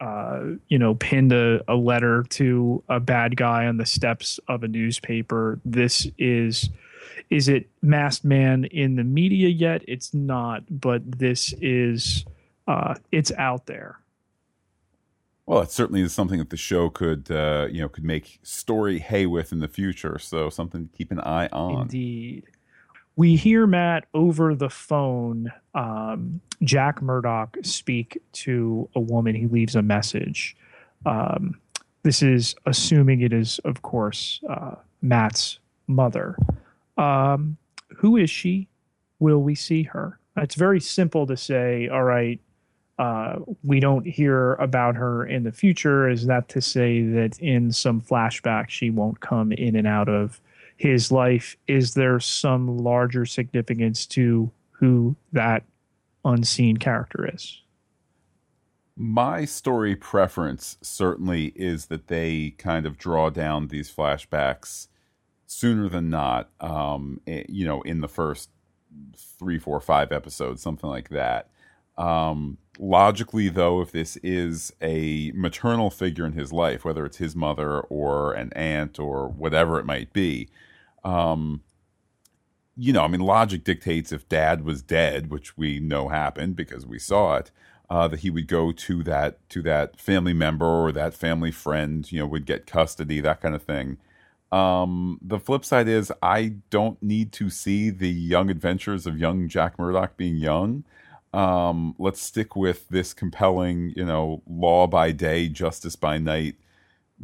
[0.00, 4.62] uh, you know, pinned a, a letter to a bad guy on the steps of
[4.62, 5.60] a newspaper.
[5.64, 6.70] This is.
[7.28, 9.82] Is it masked man in the media yet?
[9.86, 12.24] It's not, but this is
[12.66, 14.00] uh, it's out there.
[15.46, 18.98] Well, it certainly is something that the show could, uh, you know, could make story
[18.98, 20.18] hay with in the future.
[20.18, 21.82] So something to keep an eye on.
[21.82, 22.44] Indeed.
[23.20, 29.34] We hear Matt over the phone, um, Jack Murdock speak to a woman.
[29.34, 30.56] He leaves a message.
[31.04, 31.60] Um,
[32.02, 36.34] this is assuming it is, of course, uh, Matt's mother.
[36.96, 37.58] Um,
[37.94, 38.68] who is she?
[39.18, 40.18] Will we see her?
[40.38, 42.40] It's very simple to say, all right,
[42.98, 46.08] uh, we don't hear about her in the future.
[46.08, 50.40] Is that to say that in some flashback she won't come in and out of
[50.80, 51.58] his life?
[51.68, 55.62] Is there some larger significance to who that
[56.24, 57.60] unseen character is?
[58.96, 64.88] My story preference certainly is that they kind of draw down these flashbacks
[65.44, 66.48] sooner than not.
[66.60, 68.48] Um, eh, you know, in the first
[69.38, 71.50] three, four, five episodes, something like that.
[71.98, 77.36] Um, logically, though, if this is a maternal figure in his life, whether it's his
[77.36, 80.48] mother or an aunt or whatever it might be,
[81.04, 81.62] um,
[82.76, 86.86] you know, I mean, logic dictates if dad was dead, which we know happened because
[86.86, 87.50] we saw it,
[87.88, 92.10] uh, that he would go to that to that family member or that family friend,
[92.10, 93.98] you know, would get custody, that kind of thing.
[94.52, 99.48] Um, the flip side is I don't need to see the young adventures of young
[99.48, 100.84] Jack Murdock being young.
[101.32, 106.56] Um, let's stick with this compelling, you know, law by day, justice by night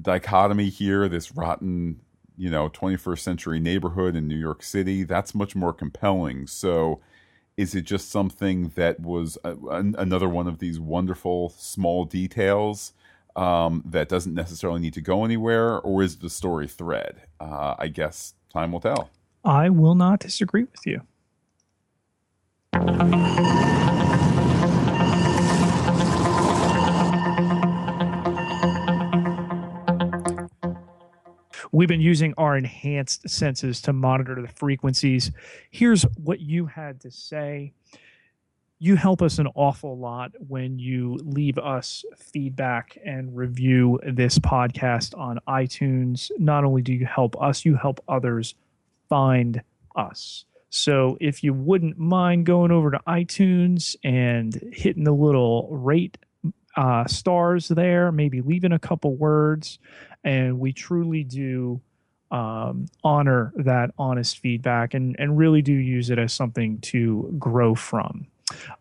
[0.00, 2.00] dichotomy here, this rotten,
[2.36, 5.02] you know, 21st century neighborhood in New York City.
[5.02, 6.46] That's much more compelling.
[6.46, 7.00] So,
[7.56, 12.92] is it just something that was a, an, another one of these wonderful small details
[13.34, 17.22] um, that doesn't necessarily need to go anywhere, or is a story thread?
[17.40, 19.10] Uh, I guess time will tell.
[19.44, 21.02] I will not disagree with you.
[31.76, 35.30] We've been using our enhanced senses to monitor the frequencies.
[35.70, 37.74] Here's what you had to say.
[38.78, 45.18] You help us an awful lot when you leave us feedback and review this podcast
[45.18, 46.30] on iTunes.
[46.38, 48.54] Not only do you help us, you help others
[49.10, 49.60] find
[49.94, 50.46] us.
[50.70, 56.16] So if you wouldn't mind going over to iTunes and hitting the little rate
[56.76, 59.78] uh, stars there, maybe leaving a couple words,
[60.24, 61.80] and we truly do
[62.30, 67.74] um, honor that honest feedback and, and really do use it as something to grow
[67.74, 68.26] from.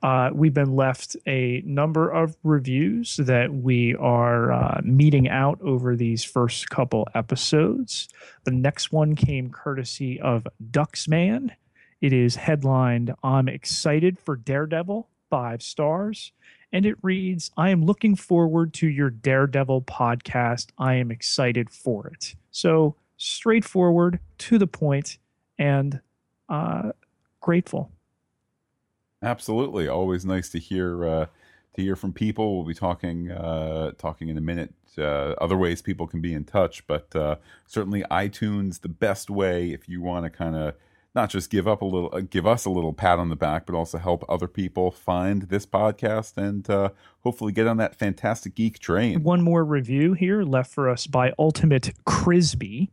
[0.04, 5.96] Uh, we've been left a number of reviews that we are uh, meting out over
[5.96, 8.08] these first couple episodes.
[8.44, 11.52] The next one came courtesy of Ducksman.
[12.02, 16.32] It is headlined, I'm excited for Daredevil, five stars.
[16.76, 20.72] And it reads, I am looking forward to your Daredevil podcast.
[20.78, 22.36] I am excited for it.
[22.52, 25.18] So straightforward, to the point,
[25.58, 26.02] and
[26.50, 26.92] uh,
[27.40, 27.94] grateful.
[29.24, 31.26] Absolutely, always nice to hear uh,
[31.76, 32.58] to hear from people.
[32.58, 34.74] We'll be talking uh, talking in a minute.
[34.98, 39.70] Uh, other ways people can be in touch, but uh, certainly iTunes the best way
[39.72, 40.74] if you want to kind of
[41.16, 43.66] not just give up a little, uh, give us a little pat on the back,
[43.66, 46.90] but also help other people find this podcast and uh,
[47.22, 49.24] hopefully get on that fantastic geek train.
[49.24, 52.90] One more review here left for us by Ultimate Crisby.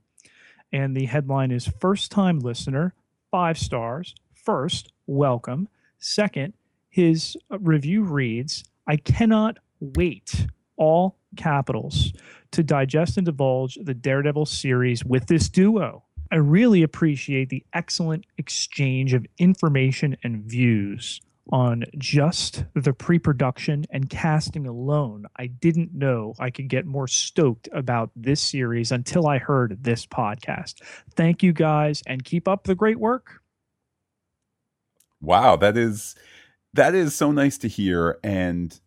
[0.72, 2.94] And the headline is First time listener,
[3.30, 4.14] five stars.
[4.32, 5.68] First, welcome.
[5.98, 6.54] Second,
[6.88, 10.46] his review reads I cannot wait,
[10.76, 12.12] all capitals,
[12.52, 16.04] to digest and divulge the Daredevil series with this duo.
[16.32, 21.20] I really appreciate the excellent exchange of information and views
[21.52, 25.26] on just the pre production and casting alone.
[25.36, 30.06] I didn't know I could get more stoked about this series until I heard this
[30.06, 30.76] podcast.
[31.14, 33.42] Thank you guys and keep up the great work.
[35.20, 36.14] Wow, that is
[36.72, 38.80] that is so nice to hear and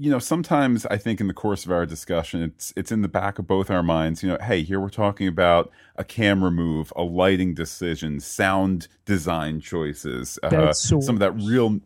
[0.00, 3.08] you know, sometimes I think in the course of our discussion, it's it's in the
[3.08, 4.22] back of both our minds.
[4.22, 9.60] You know, hey, here we're talking about a camera move, a lighting decision, sound design
[9.60, 10.48] choices, uh,
[11.02, 11.80] some of that real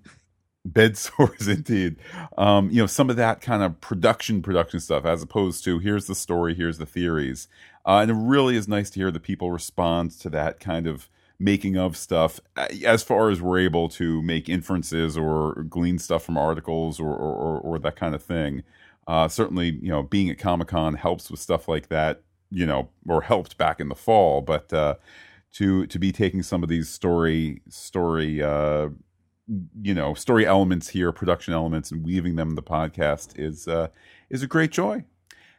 [0.65, 1.97] bed sores indeed.
[2.39, 6.07] Um, you know, some of that kind of production production stuff, as opposed to here's
[6.07, 7.49] the story, here's the theories,
[7.85, 11.09] uh, and it really is nice to hear the people respond to that kind of
[11.45, 16.39] making of stuff as far as we're able to make inferences or glean stuff from
[16.39, 18.63] articles or, or, or that kind of thing.
[19.07, 22.89] Uh, certainly, you know, being at Comic Con helps with stuff like that, you know,
[23.07, 24.41] or helped back in the fall.
[24.41, 24.95] But uh,
[25.53, 28.89] to to be taking some of these story story uh,
[29.83, 33.89] you know story elements here, production elements, and weaving them in the podcast is uh,
[34.31, 35.05] is a great joy.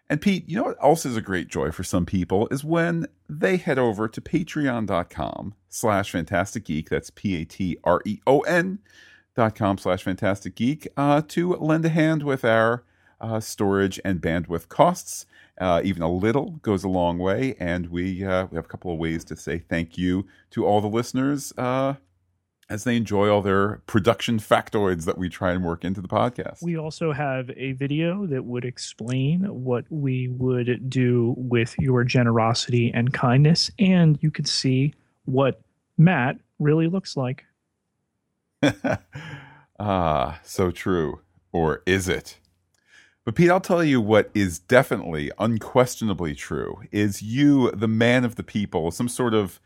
[0.10, 3.08] And Pete, you know what else is a great joy for some people is when
[3.30, 6.90] they head over to patreon.com slash fantastic geek.
[6.90, 8.80] That's P A T R E O N
[9.36, 12.84] dot com slash fantastic geek uh, to lend a hand with our
[13.20, 15.26] uh, storage and bandwidth costs.
[15.60, 18.92] Uh, even a little goes a long way, and we uh, we have a couple
[18.92, 21.94] of ways to say thank you to all the listeners uh,
[22.70, 26.62] as they enjoy all their production factoids that we try and work into the podcast.
[26.62, 32.92] We also have a video that would explain what we would do with your generosity
[32.94, 34.94] and kindness, and you could see
[35.26, 35.62] what
[35.98, 37.46] Matt really looks like.
[39.80, 41.22] ah, so true.
[41.52, 42.38] Or is it?
[43.24, 48.36] But Pete, I'll tell you what is definitely, unquestionably true is you, the man of
[48.36, 49.60] the people, some sort of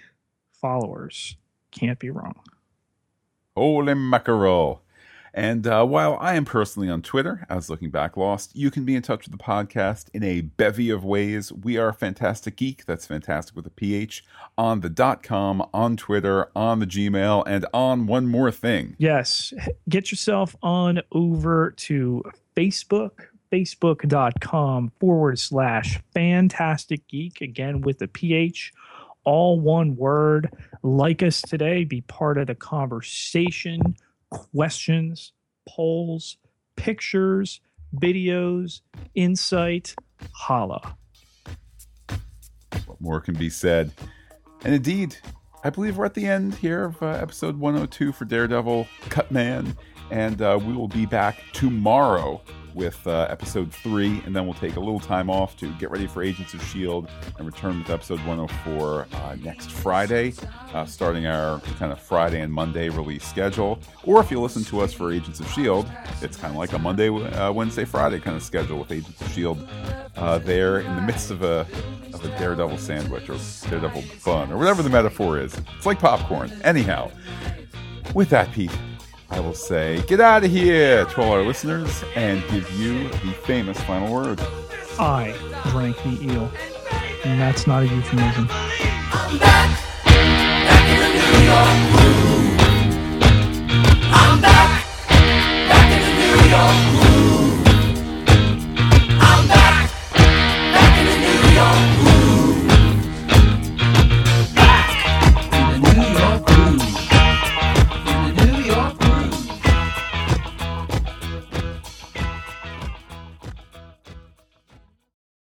[0.52, 1.36] followers.
[1.70, 2.34] Can't be wrong.
[3.56, 4.82] Holy mackerel.
[5.32, 8.96] And uh, while I am personally on Twitter, as Looking Back Lost, you can be
[8.96, 11.52] in touch with the podcast in a bevy of ways.
[11.52, 14.24] We are Fantastic Geek, that's fantastic with a PH,
[14.58, 18.96] on the dot com, on Twitter, on the Gmail, and on one more thing.
[18.98, 19.52] Yes,
[19.88, 22.22] get yourself on over to
[22.56, 23.10] Facebook,
[23.52, 28.72] facebook.com forward slash fantastic geek, again with the PH
[29.24, 30.50] all one word.
[30.82, 33.96] Like us today, be part of the conversation
[34.30, 35.32] questions,
[35.68, 36.36] polls,
[36.76, 37.60] pictures,
[37.96, 38.80] videos,
[39.14, 39.94] insight,
[40.32, 40.96] holla.
[42.86, 43.92] What more can be said?
[44.64, 45.16] And indeed,
[45.64, 49.76] I believe we're at the end here of uh, episode 102 for Daredevil Cut Man,
[50.10, 52.40] and uh, we will be back tomorrow
[52.74, 56.06] with uh, episode three, and then we'll take a little time off to get ready
[56.06, 57.08] for Agents of S.H.I.E.L.D.
[57.38, 60.34] and return with episode 104 uh, next Friday,
[60.72, 63.80] uh, starting our kind of Friday and Monday release schedule.
[64.04, 65.88] Or if you listen to us for Agents of S.H.I.E.L.D.,
[66.22, 69.26] it's kind of like a Monday, uh, Wednesday, Friday kind of schedule with Agents of
[69.28, 69.66] S.H.I.E.L.D.
[70.16, 71.66] Uh, there in the midst of a,
[72.12, 75.56] of a Daredevil sandwich or Daredevil bun or whatever the metaphor is.
[75.76, 76.50] It's like popcorn.
[76.62, 77.10] Anyhow,
[78.14, 78.76] with that, Pete,
[79.32, 83.32] I will say, get out of here to all our listeners and give you the
[83.44, 84.40] famous final word.
[84.98, 85.34] I
[85.70, 86.50] drank the eel.
[87.24, 88.48] And that's not a euphemism.
[88.50, 92.60] I'm back, back in the New York groove.
[94.12, 94.84] I'm back,
[95.68, 96.89] back in the New York groove.